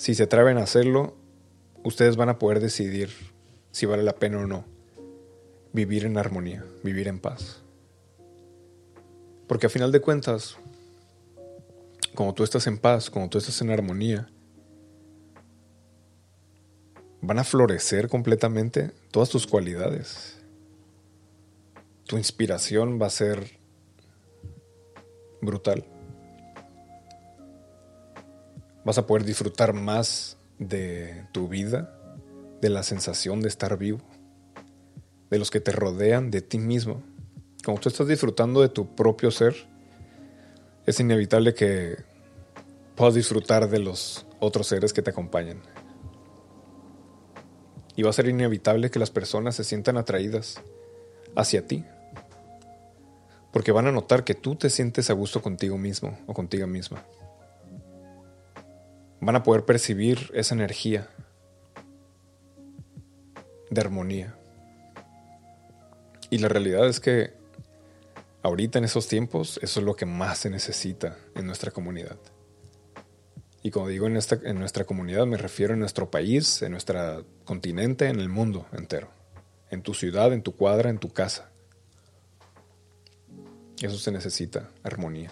[0.00, 1.14] Si se atreven a hacerlo,
[1.84, 3.10] ustedes van a poder decidir
[3.70, 4.64] si vale la pena o no
[5.74, 7.59] vivir en armonía, vivir en paz.
[9.50, 10.58] Porque a final de cuentas,
[12.14, 14.30] como tú estás en paz, como tú estás en armonía,
[17.20, 20.40] van a florecer completamente todas tus cualidades.
[22.06, 23.58] Tu inspiración va a ser
[25.42, 25.84] brutal.
[28.84, 32.00] Vas a poder disfrutar más de tu vida,
[32.60, 33.98] de la sensación de estar vivo,
[35.28, 37.02] de los que te rodean, de ti mismo.
[37.70, 39.54] Como tú estás disfrutando de tu propio ser,
[40.86, 41.98] es inevitable que
[42.96, 45.62] puedas disfrutar de los otros seres que te acompañan.
[47.94, 50.60] Y va a ser inevitable que las personas se sientan atraídas
[51.36, 51.84] hacia ti.
[53.52, 57.04] Porque van a notar que tú te sientes a gusto contigo mismo o contigo misma.
[59.20, 61.08] Van a poder percibir esa energía
[63.70, 64.34] de armonía.
[66.30, 67.38] Y la realidad es que
[68.42, 72.18] ahorita en esos tiempos eso es lo que más se necesita en nuestra comunidad.
[73.62, 78.08] Y como digo en, en nuestra comunidad me refiero a nuestro país, en nuestro continente,
[78.08, 79.10] en el mundo entero.
[79.70, 81.50] En tu ciudad, en tu cuadra, en tu casa.
[83.80, 85.30] Eso se necesita, armonía.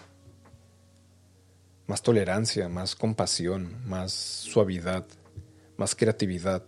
[1.87, 5.05] Más tolerancia, más compasión, más suavidad,
[5.77, 6.63] más creatividad.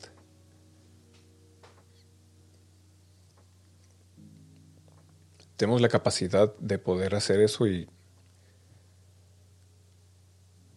[5.61, 7.87] Tenemos la capacidad de poder hacer eso y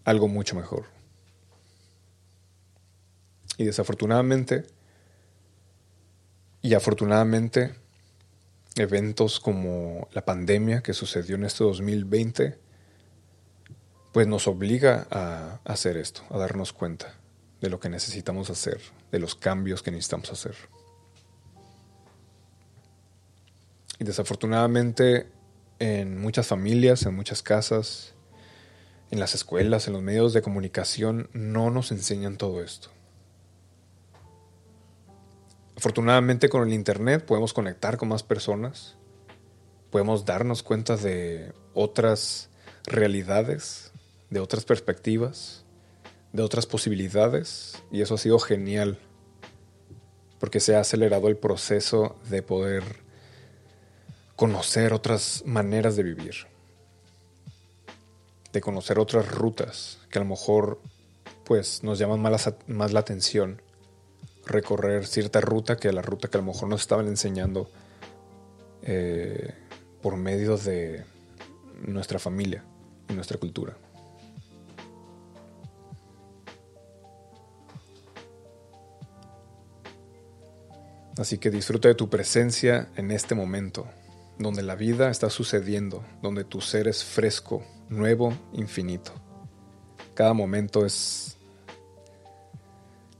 [0.05, 0.85] algo mucho mejor.
[3.57, 4.67] Y desafortunadamente,
[6.61, 7.77] y afortunadamente,
[8.77, 12.59] eventos como la pandemia que sucedió en este 2020,
[14.13, 17.15] pues nos obliga a hacer esto, a darnos cuenta
[17.63, 20.74] de lo que necesitamos hacer, de los cambios que necesitamos hacer.
[23.99, 25.29] Y desafortunadamente
[25.79, 28.15] en muchas familias, en muchas casas,
[29.11, 32.89] en las escuelas, en los medios de comunicación, no nos enseñan todo esto.
[35.77, 38.97] Afortunadamente con el Internet podemos conectar con más personas,
[39.91, 42.49] podemos darnos cuenta de otras
[42.87, 43.93] realidades,
[44.31, 45.65] de otras perspectivas,
[46.33, 48.99] de otras posibilidades, y eso ha sido genial,
[50.41, 53.04] porque se ha acelerado el proceso de poder
[54.37, 56.55] conocer otras maneras de vivir
[58.55, 60.81] de conocer otras rutas que a lo mejor
[61.45, 63.61] pues nos llaman más, la atención
[64.47, 67.69] recorrer cierta ruta que la ruta que a lo mejor nos estaban enseñando
[68.83, 69.53] eh,
[70.01, 71.05] por medio de
[71.85, 72.63] nuestra familia
[73.09, 73.77] y nuestra cultura.
[81.19, 83.89] Así que disfruta de tu presencia en este momento,
[84.39, 89.13] donde la vida está sucediendo, donde tu ser es fresco, nuevo, infinito.
[90.15, 91.37] Cada momento es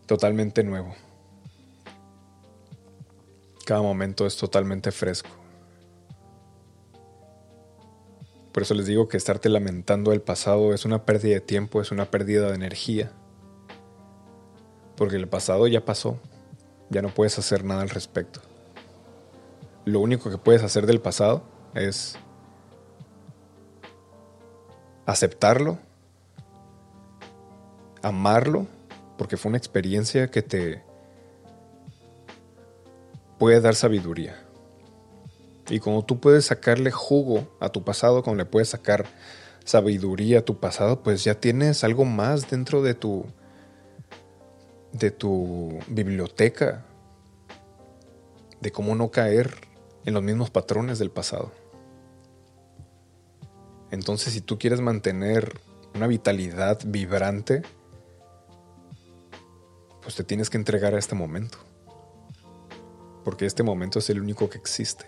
[0.07, 0.95] totalmente nuevo.
[3.65, 5.31] Cada momento es totalmente fresco.
[8.53, 11.91] Por eso les digo que estarte lamentando el pasado es una pérdida de tiempo, es
[11.91, 13.11] una pérdida de energía.
[14.97, 16.21] Porque el pasado ya pasó,
[16.89, 18.41] ya no puedes hacer nada al respecto.
[19.85, 21.43] Lo único que puedes hacer del pasado
[21.75, 22.17] es
[25.07, 25.79] aceptarlo,
[28.03, 28.67] amarlo,
[29.19, 30.83] porque fue una experiencia que te
[33.39, 34.37] puede dar sabiduría.
[35.69, 39.07] Y como tú puedes sacarle jugo a tu pasado, como le puedes sacar
[39.65, 43.27] sabiduría a tu pasado, pues ya tienes algo más dentro de tu
[44.93, 46.85] de tu biblioteca
[48.61, 49.74] de cómo no caer
[50.05, 51.53] en los mismos patrones del pasado.
[53.91, 55.61] Entonces, si tú quieres mantener
[55.95, 57.63] una vitalidad vibrante,
[60.03, 61.59] pues te tienes que entregar a este momento.
[63.25, 65.07] Porque este momento es el único que existe.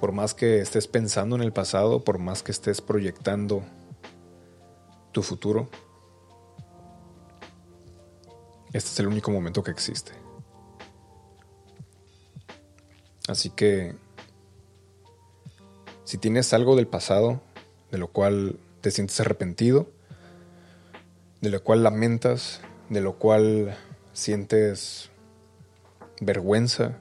[0.00, 3.62] Por más que estés pensando en el pasado, por más que estés proyectando
[5.12, 5.70] tu futuro,
[8.72, 10.12] este es el único momento que existe.
[13.28, 13.94] Así que
[16.04, 17.40] si tienes algo del pasado
[17.90, 19.90] de lo cual te sientes arrepentido,
[21.40, 23.76] de lo cual lamentas, de lo cual
[24.12, 25.10] sientes
[26.20, 26.98] vergüenza,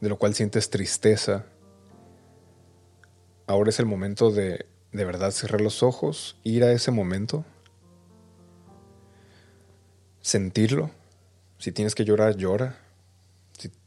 [0.00, 1.46] de lo cual sientes tristeza,
[3.46, 7.44] ahora es el momento de de verdad cerrar los ojos, ir a ese momento,
[10.20, 10.90] sentirlo.
[11.58, 12.78] Si tienes que llorar, llora.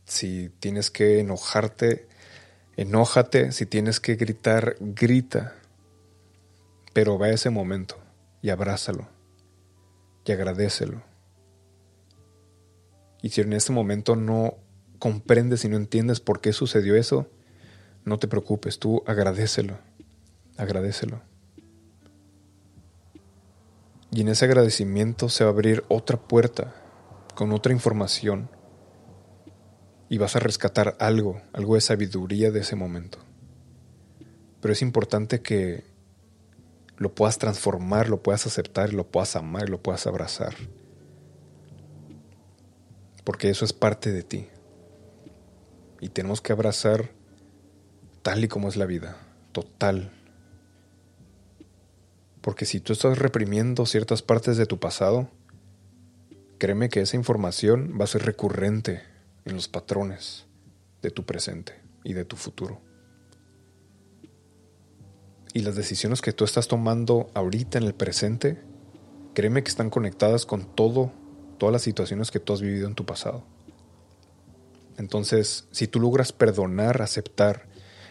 [0.05, 2.07] Si, tienes que enojarte,
[2.77, 5.55] Enójate, si tienes que gritar, grita,
[6.93, 7.97] pero ve a ese momento
[8.41, 9.07] y abrázalo
[10.25, 11.03] y agradecelo.
[13.21, 14.55] Y si en este momento no
[14.99, 17.27] comprendes y no entiendes por qué sucedió eso,
[18.03, 19.77] no te preocupes, tú agradecelo
[20.61, 21.21] agradecelo.
[24.11, 26.75] Y en ese agradecimiento se va a abrir otra puerta
[27.35, 28.49] con otra información
[30.11, 33.17] y vas a rescatar algo, algo de sabiduría de ese momento.
[34.59, 35.85] Pero es importante que
[36.97, 40.53] lo puedas transformar, lo puedas aceptar, lo puedas amar, lo puedas abrazar.
[43.23, 44.49] Porque eso es parte de ti.
[46.01, 47.11] Y tenemos que abrazar
[48.21, 49.15] tal y como es la vida,
[49.53, 50.11] total.
[52.41, 55.29] Porque si tú estás reprimiendo ciertas partes de tu pasado,
[56.57, 59.09] créeme que esa información va a ser recurrente
[59.45, 60.45] en los patrones
[61.01, 62.81] de tu presente y de tu futuro.
[65.53, 68.61] Y las decisiones que tú estás tomando ahorita en el presente,
[69.33, 71.11] créeme que están conectadas con todo,
[71.57, 73.43] todas las situaciones que tú has vivido en tu pasado.
[74.97, 77.67] Entonces, si tú logras perdonar, aceptar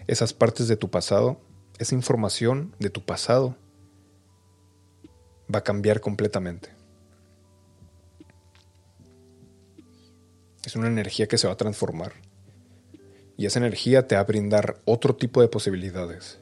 [0.06, 1.40] esas partes de tu pasado,
[1.78, 3.56] esa información de tu pasado
[5.52, 6.79] va a cambiar completamente.
[10.64, 12.12] Es una energía que se va a transformar.
[13.36, 16.38] Y esa energía te va a brindar otro tipo de posibilidades.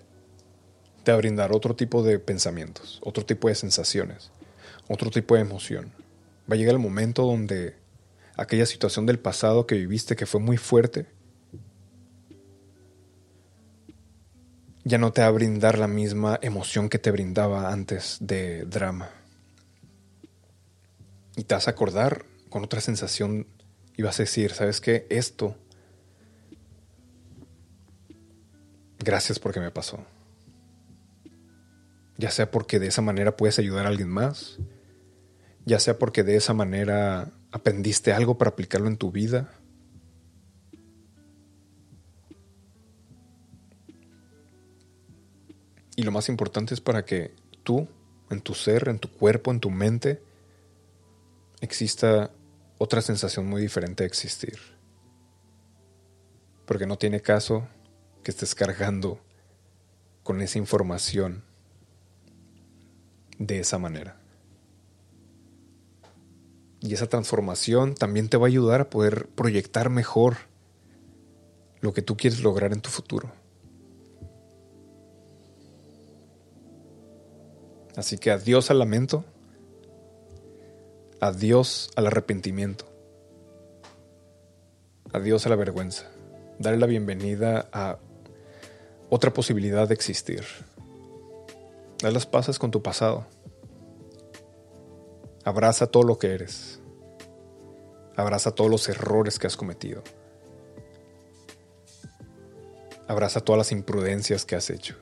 [1.05, 4.33] Te va a brindar otro tipo de pensamientos, otro tipo de sensaciones,
[4.89, 5.93] otro tipo de emoción.
[6.51, 7.77] Va a llegar el momento donde
[8.37, 11.07] aquella situación del pasado que viviste que fue muy fuerte,
[14.85, 19.11] ya no te va a brindar la misma emoción que te brindaba antes de drama.
[21.37, 23.47] Y te vas a acordar con otra sensación
[23.99, 25.09] y vas a decir, ¿sabes qué?
[25.11, 25.57] Esto,
[29.01, 29.99] gracias porque me pasó.
[32.17, 34.59] Ya sea porque de esa manera puedes ayudar a alguien más,
[35.65, 39.53] ya sea porque de esa manera aprendiste algo para aplicarlo en tu vida.
[45.97, 47.35] Y lo más importante es para que
[47.65, 47.89] tú,
[48.31, 50.23] en tu ser, en tu cuerpo, en tu mente,
[51.61, 52.31] exista
[52.79, 54.59] otra sensación muy diferente de existir.
[56.65, 57.67] Porque no tiene caso
[58.23, 59.21] que estés cargando
[60.23, 61.43] con esa información
[63.39, 64.17] de esa manera.
[66.81, 70.37] Y esa transformación también te va a ayudar a poder proyectar mejor
[71.81, 73.33] lo que tú quieres lograr en tu futuro.
[77.97, 79.25] Así que adiós al lamento
[81.21, 82.85] Adiós al arrepentimiento.
[85.13, 86.09] Adiós a la vergüenza.
[86.61, 87.99] Dale la bienvenida a
[89.11, 90.45] otra posibilidad de existir.
[92.01, 93.27] Dale las pasas con tu pasado.
[95.45, 96.79] Abraza todo lo que eres.
[98.15, 100.05] Abraza todos los errores que has cometido.
[103.09, 104.95] Abraza todas las imprudencias que has hecho.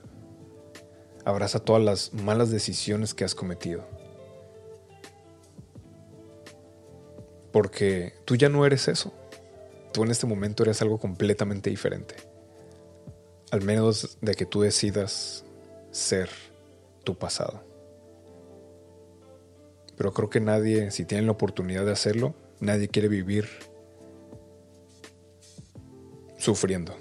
[1.27, 4.06] Abraza todas las malas decisiones que has cometido.
[7.57, 9.15] Porque tú ya no eres eso.
[9.95, 12.15] Tú en este momento eres algo completamente diferente.
[13.51, 15.43] Al menos de que tú decidas
[15.91, 16.29] ser
[17.03, 17.63] tu pasado.
[19.97, 23.49] Pero creo que nadie, si tiene la oportunidad de hacerlo, nadie quiere vivir
[26.37, 26.95] sufriendo.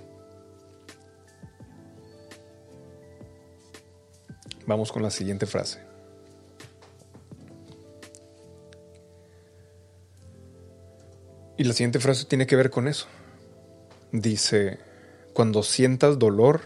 [4.65, 5.84] Vamos con la siguiente frase.
[11.57, 13.07] Y la siguiente frase tiene que ver con eso.
[14.11, 14.77] Dice,
[15.33, 16.61] cuando sientas dolor,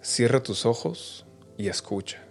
[0.00, 1.26] cierra tus ojos
[1.56, 2.22] y escucha.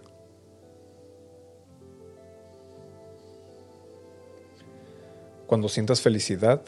[5.48, 6.62] Cuando sientas felicidad,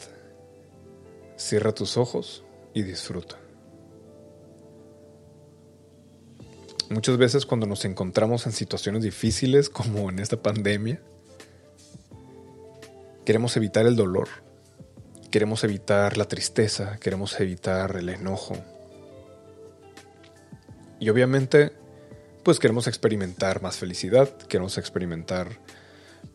[1.36, 3.38] cierra tus ojos y disfruta.
[6.90, 11.00] Muchas veces cuando nos encontramos en situaciones difíciles como en esta pandemia,
[13.24, 14.41] queremos evitar el dolor
[15.32, 18.54] Queremos evitar la tristeza, queremos evitar el enojo.
[21.00, 21.72] Y obviamente,
[22.42, 25.58] pues queremos experimentar más felicidad, queremos experimentar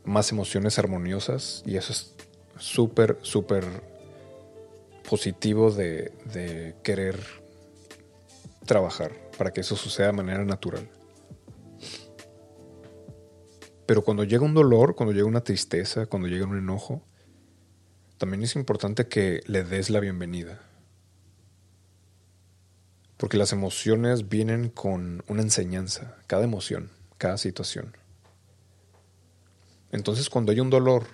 [0.04, 2.16] más emociones armoniosas y eso es
[2.58, 3.66] súper, súper
[5.08, 7.20] positivo de, de querer
[8.66, 10.90] trabajar para que eso suceda de manera natural.
[13.86, 17.04] Pero cuando llega un dolor, cuando llega una tristeza, cuando llega un enojo,
[18.18, 20.60] también es importante que le des la bienvenida.
[23.18, 27.96] Porque las emociones vienen con una enseñanza, cada emoción, cada situación.
[29.92, 31.06] Entonces cuando hay un dolor,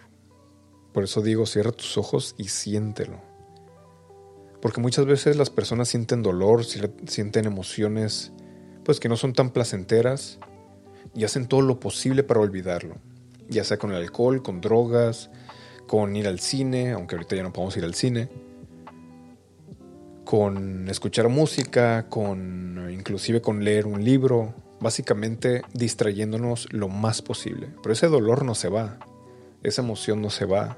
[0.93, 3.21] por eso digo, cierra tus ojos y siéntelo.
[4.61, 8.31] Porque muchas veces las personas sienten dolor, sienten emociones
[8.85, 10.39] pues que no son tan placenteras
[11.15, 12.95] y hacen todo lo posible para olvidarlo,
[13.49, 15.29] ya sea con el alcohol, con drogas,
[15.88, 18.29] con ir al cine, aunque ahorita ya no podemos ir al cine,
[20.23, 27.69] con escuchar música, con inclusive con leer un libro, básicamente distrayéndonos lo más posible.
[27.81, 28.99] Pero ese dolor no se va,
[29.63, 30.77] esa emoción no se va,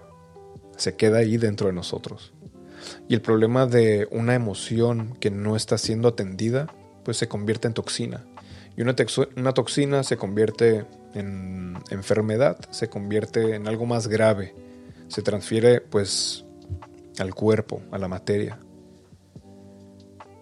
[0.77, 2.33] se queda ahí dentro de nosotros.
[3.07, 6.67] Y el problema de una emoción que no está siendo atendida,
[7.03, 8.25] pues se convierte en toxina.
[8.77, 8.95] Y una,
[9.37, 14.53] una toxina se convierte en enfermedad, se convierte en algo más grave,
[15.07, 16.45] se transfiere pues
[17.19, 18.59] al cuerpo, a la materia.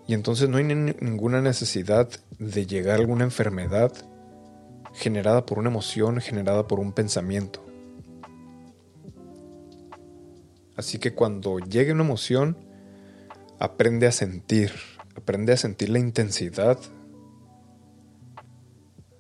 [0.08, 2.10] Y entonces no hay ninguna necesidad
[2.40, 3.94] de llegar a alguna enfermedad
[4.94, 7.64] generada por una emoción, generada por un pensamiento.
[10.76, 12.58] Así que cuando llegue una emoción,
[13.60, 14.72] aprende a sentir,
[15.16, 16.80] aprende a sentir la intensidad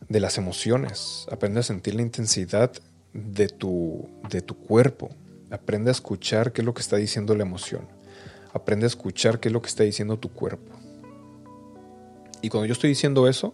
[0.09, 2.71] de las emociones, aprende a sentir la intensidad
[3.13, 5.09] de tu, de tu cuerpo,
[5.53, 7.87] aprende a escuchar qué es lo que está diciendo la emoción,
[8.53, 10.73] aprende a escuchar qué es lo que está diciendo tu cuerpo.
[12.41, 13.53] Y cuando yo estoy diciendo eso,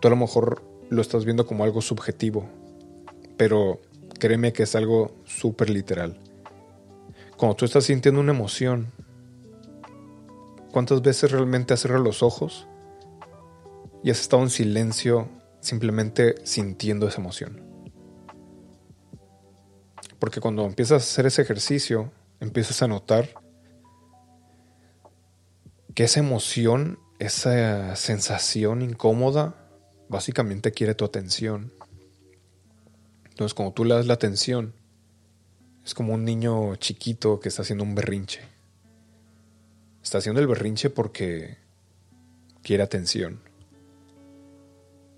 [0.00, 2.46] tú a lo mejor lo estás viendo como algo subjetivo,
[3.38, 3.80] pero
[4.18, 6.18] créeme que es algo súper literal.
[7.38, 8.88] Cuando tú estás sintiendo una emoción,
[10.70, 12.68] ¿cuántas veces realmente has cerrado los ojos
[14.02, 15.28] y has estado en silencio
[15.60, 17.73] simplemente sintiendo esa emoción?
[20.24, 22.10] Porque cuando empiezas a hacer ese ejercicio,
[22.40, 23.28] empiezas a notar
[25.94, 29.54] que esa emoción, esa sensación incómoda,
[30.08, 31.74] básicamente quiere tu atención.
[33.28, 34.72] Entonces, cuando tú le das la atención,
[35.84, 38.40] es como un niño chiquito que está haciendo un berrinche.
[40.02, 41.58] Está haciendo el berrinche porque
[42.62, 43.42] quiere atención.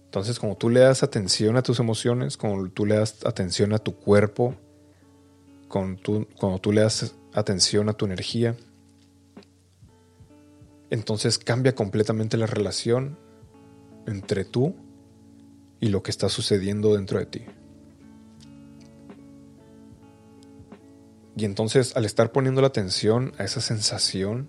[0.07, 3.79] Entonces, como tú le das atención a tus emociones, como tú le das atención a
[3.79, 4.57] tu cuerpo,
[5.69, 8.57] cuando tú, cuando tú le das atención a tu energía,
[10.91, 13.19] entonces cambia completamente la relación
[14.07, 14.75] entre tú
[15.81, 17.43] y lo que está sucediendo dentro de ti.
[21.37, 24.49] Y entonces al estar poniendo la atención a esa sensación,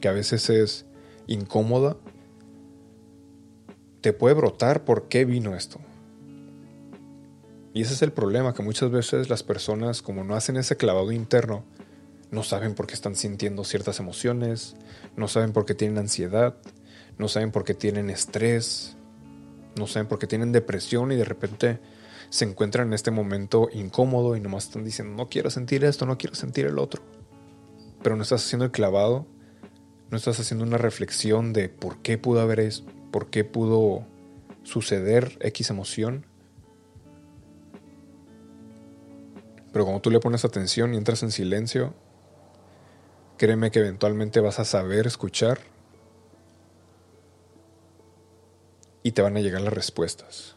[0.00, 0.86] que a veces es
[1.26, 1.96] incómoda,
[4.00, 5.80] te puede brotar por qué vino esto.
[7.74, 11.10] Y ese es el problema, que muchas veces las personas, como no hacen ese clavado
[11.12, 11.64] interno,
[12.30, 14.74] no saben por qué están sintiendo ciertas emociones,
[15.16, 16.56] no saben por qué tienen ansiedad,
[17.18, 18.96] no saben por qué tienen estrés,
[19.76, 21.80] no saben por qué tienen depresión y de repente
[22.30, 26.16] se encuentran en este momento incómodo y nomás están diciendo, no quiero sentir esto, no
[26.16, 27.02] quiero sentir el otro.
[28.02, 29.26] Pero no estás haciendo el clavado,
[30.10, 34.06] no estás haciendo una reflexión de por qué pudo haber eso, por qué pudo
[34.62, 36.26] suceder X emoción.
[39.72, 41.94] Pero cuando tú le pones atención y entras en silencio,
[43.38, 45.60] créeme que eventualmente vas a saber escuchar
[49.02, 50.56] y te van a llegar las respuestas.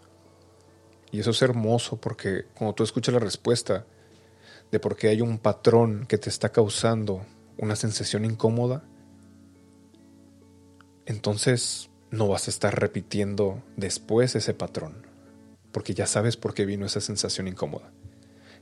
[1.12, 3.86] Y eso es hermoso porque cuando tú escuchas la respuesta
[4.72, 7.26] de por qué hay un patrón que te está causando
[7.58, 8.84] una sensación incómoda,
[11.06, 15.08] entonces no vas a estar repitiendo después ese patrón,
[15.72, 17.92] porque ya sabes por qué vino esa sensación incómoda,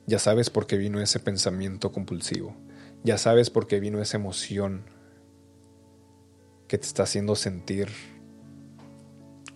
[0.06, 2.56] ya sabes por qué vino ese pensamiento compulsivo,
[3.04, 4.84] ya sabes por qué vino esa emoción
[6.68, 7.89] que te está haciendo sentir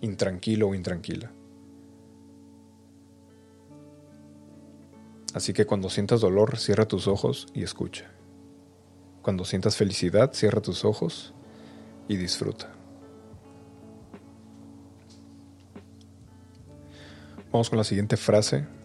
[0.00, 1.32] intranquilo o intranquila.
[5.34, 8.10] Así que cuando sientas dolor, cierra tus ojos y escucha.
[9.22, 11.34] Cuando sientas felicidad, cierra tus ojos
[12.08, 12.72] y disfruta.
[17.52, 18.77] Vamos con la siguiente frase.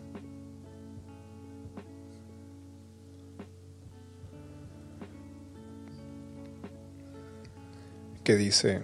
[8.23, 8.83] Que dice,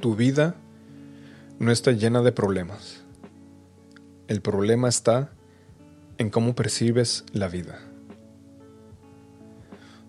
[0.00, 0.56] tu vida
[1.58, 3.02] no está llena de problemas
[4.32, 5.30] el problema está
[6.16, 7.78] en cómo percibes la vida.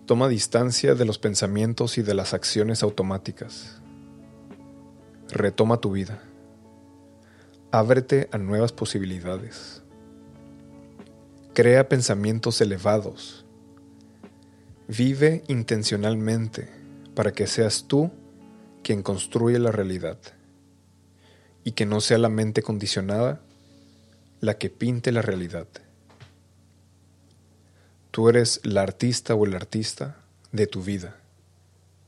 [0.06, 3.82] Toma distancia de los pensamientos y de las acciones automáticas.
[5.28, 6.22] Retoma tu vida.
[7.70, 9.82] Ábrete a nuevas posibilidades.
[11.52, 13.43] Crea pensamientos elevados.
[14.88, 16.68] Vive intencionalmente
[17.14, 18.10] para que seas tú
[18.82, 20.18] quien construye la realidad
[21.64, 23.40] y que no sea la mente condicionada
[24.40, 25.66] la que pinte la realidad.
[28.10, 30.18] Tú eres la artista o el artista
[30.52, 31.16] de tu vida.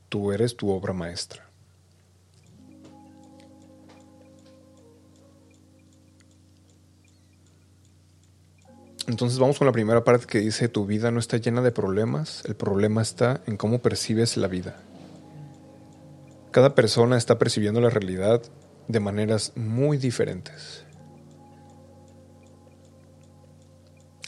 [0.09, 1.46] Tú eres tu obra maestra.
[9.07, 12.43] Entonces vamos con la primera parte que dice, tu vida no está llena de problemas,
[12.45, 14.75] el problema está en cómo percibes la vida.
[16.51, 18.41] Cada persona está percibiendo la realidad
[18.89, 20.83] de maneras muy diferentes.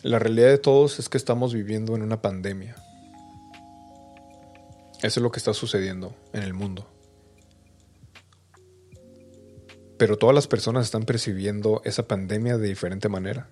[0.02, 2.76] La realidad de todos es que estamos viviendo en una pandemia.
[5.02, 6.90] Eso es lo que está sucediendo en el mundo.
[9.98, 13.50] Pero todas las personas están percibiendo esa pandemia de diferente manera.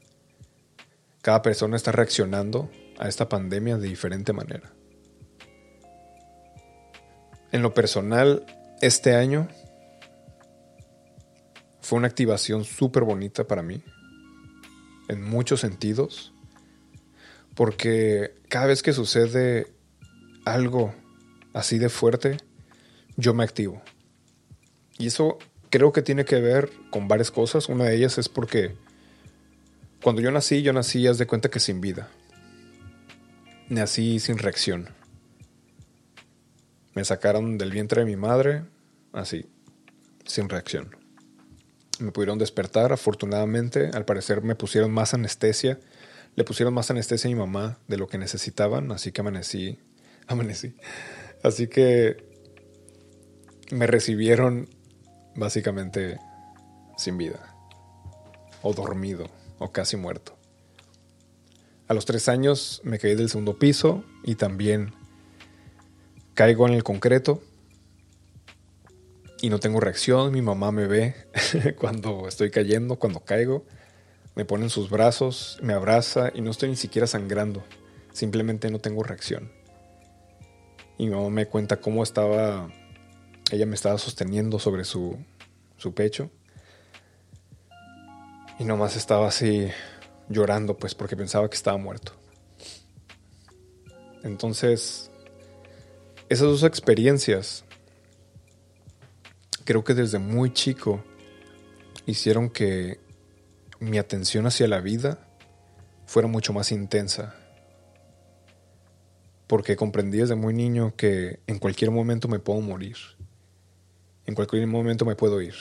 [1.28, 4.72] Cada persona está reaccionando a esta pandemia de diferente manera.
[7.52, 8.46] En lo personal,
[8.80, 9.50] este año
[11.82, 13.84] fue una activación súper bonita para mí,
[15.10, 16.32] en muchos sentidos,
[17.56, 19.68] porque cada vez que sucede
[20.46, 20.96] algo
[21.52, 22.38] así de fuerte,
[23.18, 23.82] yo me activo.
[24.98, 27.68] Y eso creo que tiene que ver con varias cosas.
[27.68, 28.78] Una de ellas es porque
[30.08, 32.08] cuando yo nací, yo nací, haz de cuenta que sin vida.
[33.68, 34.88] Nací sin reacción.
[36.94, 38.64] Me sacaron del vientre de mi madre,
[39.12, 39.48] así,
[40.26, 40.96] sin reacción.
[42.00, 45.78] Me pudieron despertar, afortunadamente, al parecer me pusieron más anestesia.
[46.36, 49.78] Le pusieron más anestesia a mi mamá de lo que necesitaban, así que amanecí,
[50.28, 50.74] amanecí.
[51.44, 52.16] Así que
[53.72, 54.70] me recibieron
[55.36, 56.18] básicamente
[56.96, 57.54] sin vida,
[58.62, 59.30] o dormido,
[59.60, 60.38] o casi muerto.
[61.88, 64.94] A los tres años me caí del segundo piso y también
[66.34, 67.42] caigo en el concreto
[69.42, 70.34] y no tengo reacción.
[70.34, 71.16] Mi mamá me ve
[71.80, 73.66] cuando estoy cayendo, cuando caigo.
[74.36, 77.64] Me pone en sus brazos, me abraza y no estoy ni siquiera sangrando.
[78.12, 79.52] Simplemente no tengo reacción.
[80.98, 82.70] Y mi mamá me cuenta cómo estaba,
[83.52, 85.18] ella me estaba sosteniendo sobre su,
[85.78, 86.30] su pecho
[88.60, 89.70] y nomás estaba así
[90.30, 92.14] llorando, pues porque pensaba que estaba muerto.
[94.24, 95.12] Entonces,
[96.30, 97.64] esas dos experiencias,
[99.64, 101.04] creo que desde muy chico
[102.06, 103.00] hicieron que
[103.80, 105.20] mi atención hacia la vida
[106.06, 107.36] fuera mucho más intensa.
[109.46, 112.98] Porque comprendí desde muy niño que en cualquier momento me puedo morir.
[114.26, 115.56] En cualquier momento me puedo ir.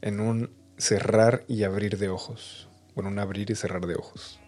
[0.00, 2.68] En un cerrar y abrir de ojos.
[2.94, 4.40] Bueno, un abrir y cerrar de ojos.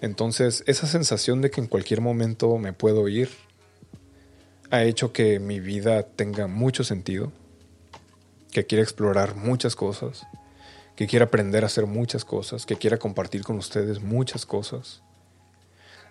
[0.00, 3.30] Entonces, esa sensación de que en cualquier momento me puedo ir
[4.70, 7.32] ha hecho que mi vida tenga mucho sentido,
[8.50, 10.26] que quiera explorar muchas cosas,
[10.96, 15.02] que quiera aprender a hacer muchas cosas, que quiera compartir con ustedes muchas cosas.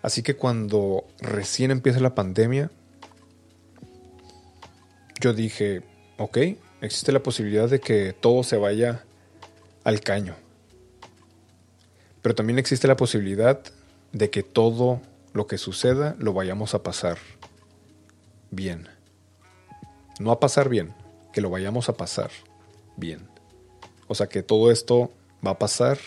[0.02, 2.72] Así que cuando recién empieza la pandemia,
[5.22, 5.84] yo dije,
[6.18, 6.38] ok,
[6.84, 9.04] existe la posibilidad de que todo se vaya
[9.84, 10.36] al caño.
[12.22, 13.62] Pero también existe la posibilidad
[14.12, 15.02] de que todo
[15.34, 17.18] lo que suceda lo vayamos a pasar
[18.52, 18.88] bien.
[20.20, 20.94] No a pasar bien,
[21.32, 22.32] que lo vayamos a pasar
[22.98, 23.28] bien.
[24.08, 25.10] O sea que todo esto
[25.46, 25.98] va a pasar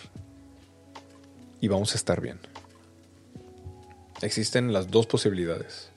[1.61, 2.39] y vamos a estar bien.
[4.20, 5.91] Existen las dos posibilidades.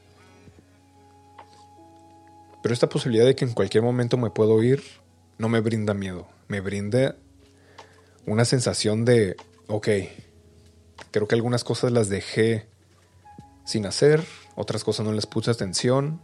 [2.62, 4.84] Pero esta posibilidad de que en cualquier momento me puedo ir
[5.38, 7.16] no me brinda miedo, me brinda
[8.26, 9.38] una sensación de,
[9.68, 9.88] ok,
[11.12, 12.68] creo que algunas cosas las dejé
[13.66, 14.24] sin hacer,
[14.55, 16.22] otras cosas no les puse atención,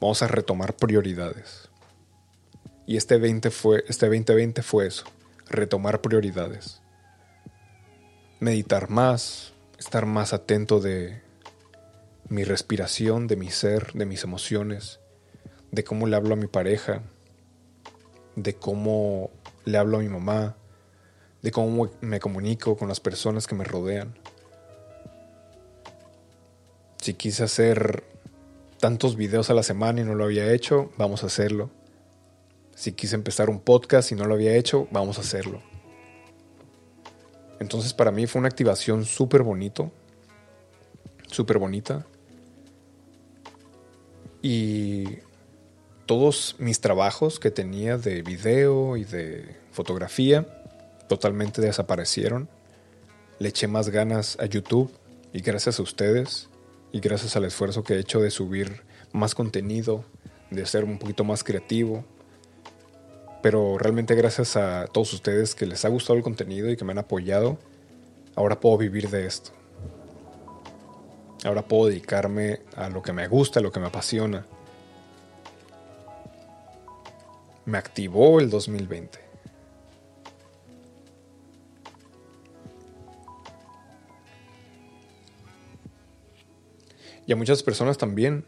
[0.00, 1.68] vamos a retomar prioridades.
[2.86, 5.04] Y este, 20 fue, este 2020 fue eso,
[5.48, 6.80] retomar prioridades.
[8.40, 11.22] Meditar más, estar más atento de
[12.28, 15.00] mi respiración, de mi ser, de mis emociones,
[15.70, 17.02] de cómo le hablo a mi pareja,
[18.34, 19.30] de cómo
[19.64, 20.56] le hablo a mi mamá,
[21.42, 24.14] de cómo me comunico con las personas que me rodean.
[27.00, 28.04] Si quise hacer
[28.80, 31.70] tantos videos a la semana y no lo había hecho, vamos a hacerlo.
[32.74, 35.62] Si quise empezar un podcast y no lo había hecho, vamos a hacerlo.
[37.58, 39.90] Entonces para mí fue una activación súper bonito,
[41.28, 42.06] súper bonita.
[44.42, 45.18] Y
[46.06, 50.46] todos mis trabajos que tenía de video y de fotografía
[51.08, 52.48] totalmente desaparecieron.
[53.40, 54.90] Le eché más ganas a YouTube
[55.32, 56.48] y gracias a ustedes
[56.92, 58.82] y gracias al esfuerzo que he hecho de subir
[59.12, 60.04] más contenido,
[60.50, 62.04] de ser un poquito más creativo.
[63.42, 66.92] Pero realmente gracias a todos ustedes que les ha gustado el contenido y que me
[66.92, 67.58] han apoyado,
[68.36, 69.50] ahora puedo vivir de esto.
[71.44, 74.46] Ahora puedo dedicarme a lo que me gusta, a lo que me apasiona
[77.66, 79.18] me activó el 2020.
[87.26, 88.44] Y a muchas personas también,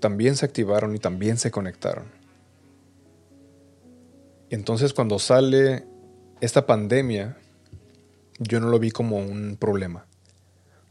[0.00, 2.06] también se activaron y también se conectaron.
[4.48, 5.84] Entonces cuando sale
[6.40, 7.36] esta pandemia,
[8.38, 10.06] yo no lo vi como un problema,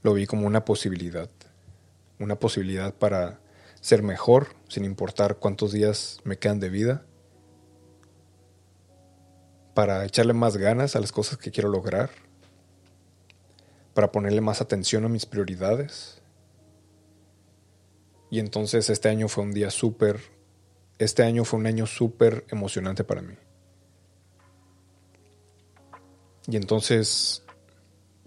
[0.04, 1.30] lo vi como una posibilidad,
[2.20, 3.40] una posibilidad para
[3.82, 7.06] ser mejor, sin importar cuántos días me quedan de vida,
[9.74, 12.10] para echarle más ganas a las cosas que quiero lograr,
[13.94, 16.22] para ponerle más atención a mis prioridades.
[18.30, 20.20] Y entonces este año fue un día súper,
[20.98, 23.36] este año fue un año súper emocionante para mí.
[26.48, 27.44] Y entonces,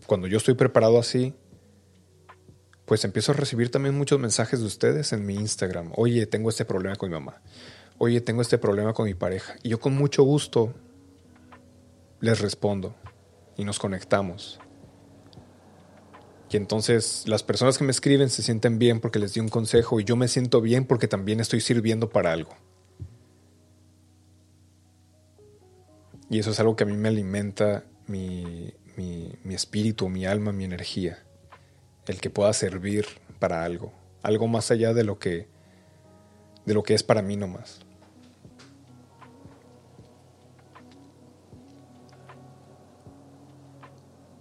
[0.07, 1.34] cuando yo estoy preparado así,
[2.85, 5.93] pues empiezo a recibir también muchos mensajes de ustedes en mi Instagram.
[5.97, 7.41] Oye, tengo este problema con mi mamá.
[7.99, 9.55] Oye, tengo este problema con mi pareja.
[9.62, 10.74] Y yo con mucho gusto
[12.20, 12.95] les respondo
[13.57, 14.59] y nos conectamos.
[16.51, 20.01] Y entonces las personas que me escriben se sienten bien porque les di un consejo
[20.01, 22.55] y yo me siento bien porque también estoy sirviendo para algo.
[26.28, 30.64] Y eso es algo que a mí me alimenta mi, mi, espíritu, mi alma, mi
[30.64, 31.22] energía.
[32.07, 33.07] El que pueda servir
[33.38, 33.92] para algo.
[34.22, 35.48] Algo más allá de lo que,
[36.64, 37.80] de lo que es para mí nomás.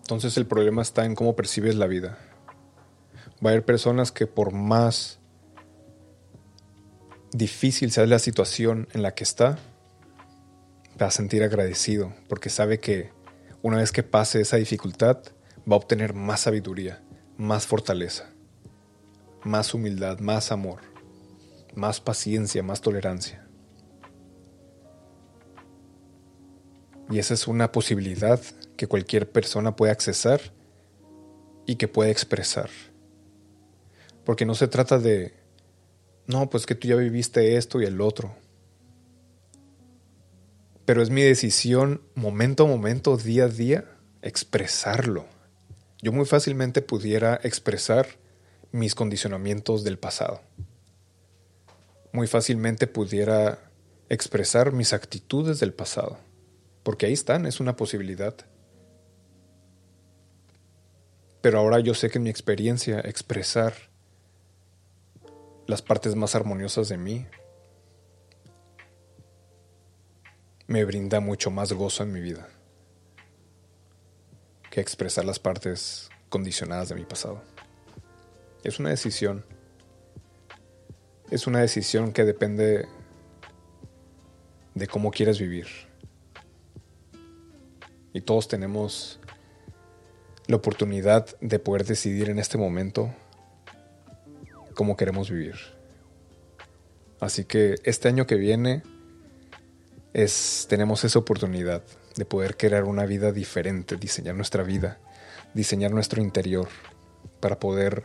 [0.02, 2.18] Entonces el problema está en cómo percibes la vida.
[3.44, 5.20] Va a haber personas que por más
[7.32, 9.58] difícil sea la situación en la que está,
[11.02, 13.12] va a sentir agradecido porque sabe que
[13.62, 15.20] una vez que pase esa dificultad,
[15.60, 17.02] va a obtener más sabiduría,
[17.42, 18.30] más fortaleza,
[19.44, 20.82] más humildad, más amor,
[21.76, 23.48] más paciencia, más tolerancia.
[27.10, 28.40] Y esa es una posibilidad
[28.78, 30.40] que cualquier persona puede accesar
[31.66, 32.70] y que puede expresar.
[34.24, 35.34] Porque no se trata de,
[36.28, 38.36] no, pues que tú ya viviste esto y el otro
[40.92, 43.86] pero es mi decisión momento a momento, día a día,
[44.22, 45.26] expresarlo.
[46.02, 48.08] Yo muy fácilmente pudiera expresar
[48.72, 50.42] mis condicionamientos del pasado.
[52.12, 53.72] Muy fácilmente pudiera
[54.10, 56.18] expresar mis actitudes del pasado,
[56.82, 58.36] porque ahí están, es una posibilidad.
[61.42, 63.74] Pero ahora yo sé que en mi experiencia expresar
[65.68, 67.28] las partes más armoniosas de mí,
[70.66, 72.50] me brinda mucho más gozo en mi vida
[74.72, 77.44] que expresar las partes condicionadas de mi pasado.
[78.64, 79.46] Es una decisión.
[81.30, 82.88] Es una decisión que depende
[84.74, 85.68] de cómo quieres vivir.
[88.14, 89.20] Y todos tenemos
[90.48, 93.14] la oportunidad de poder decidir en este momento
[94.74, 95.56] cómo queremos vivir.
[97.20, 98.84] Así que este año que viene
[100.14, 101.84] es, tenemos esa oportunidad
[102.16, 105.00] de poder crear una vida diferente, diseñar nuestra vida,
[105.54, 106.68] diseñar nuestro interior,
[107.40, 108.04] para poder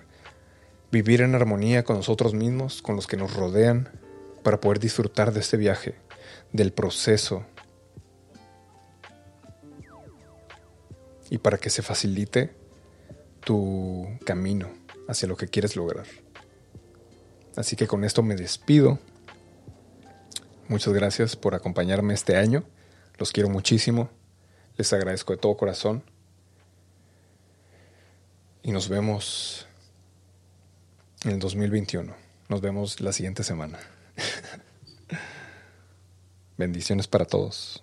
[0.92, 3.88] vivir en armonía con nosotros mismos, con los que nos rodean,
[4.42, 5.96] para poder disfrutar de este viaje,
[6.52, 7.44] del proceso,
[11.30, 12.54] y para que se facilite
[13.40, 14.68] tu camino
[15.08, 16.06] hacia lo que quieres lograr.
[17.56, 18.98] Así que con esto me despido.
[20.68, 22.64] Muchas gracias por acompañarme este año.
[23.18, 24.10] Los quiero muchísimo.
[24.76, 26.02] Les agradezco de todo corazón.
[28.62, 29.66] Y nos vemos
[31.24, 32.14] en el 2021.
[32.48, 33.78] Nos vemos la siguiente semana.
[36.56, 37.82] Bendiciones para todos.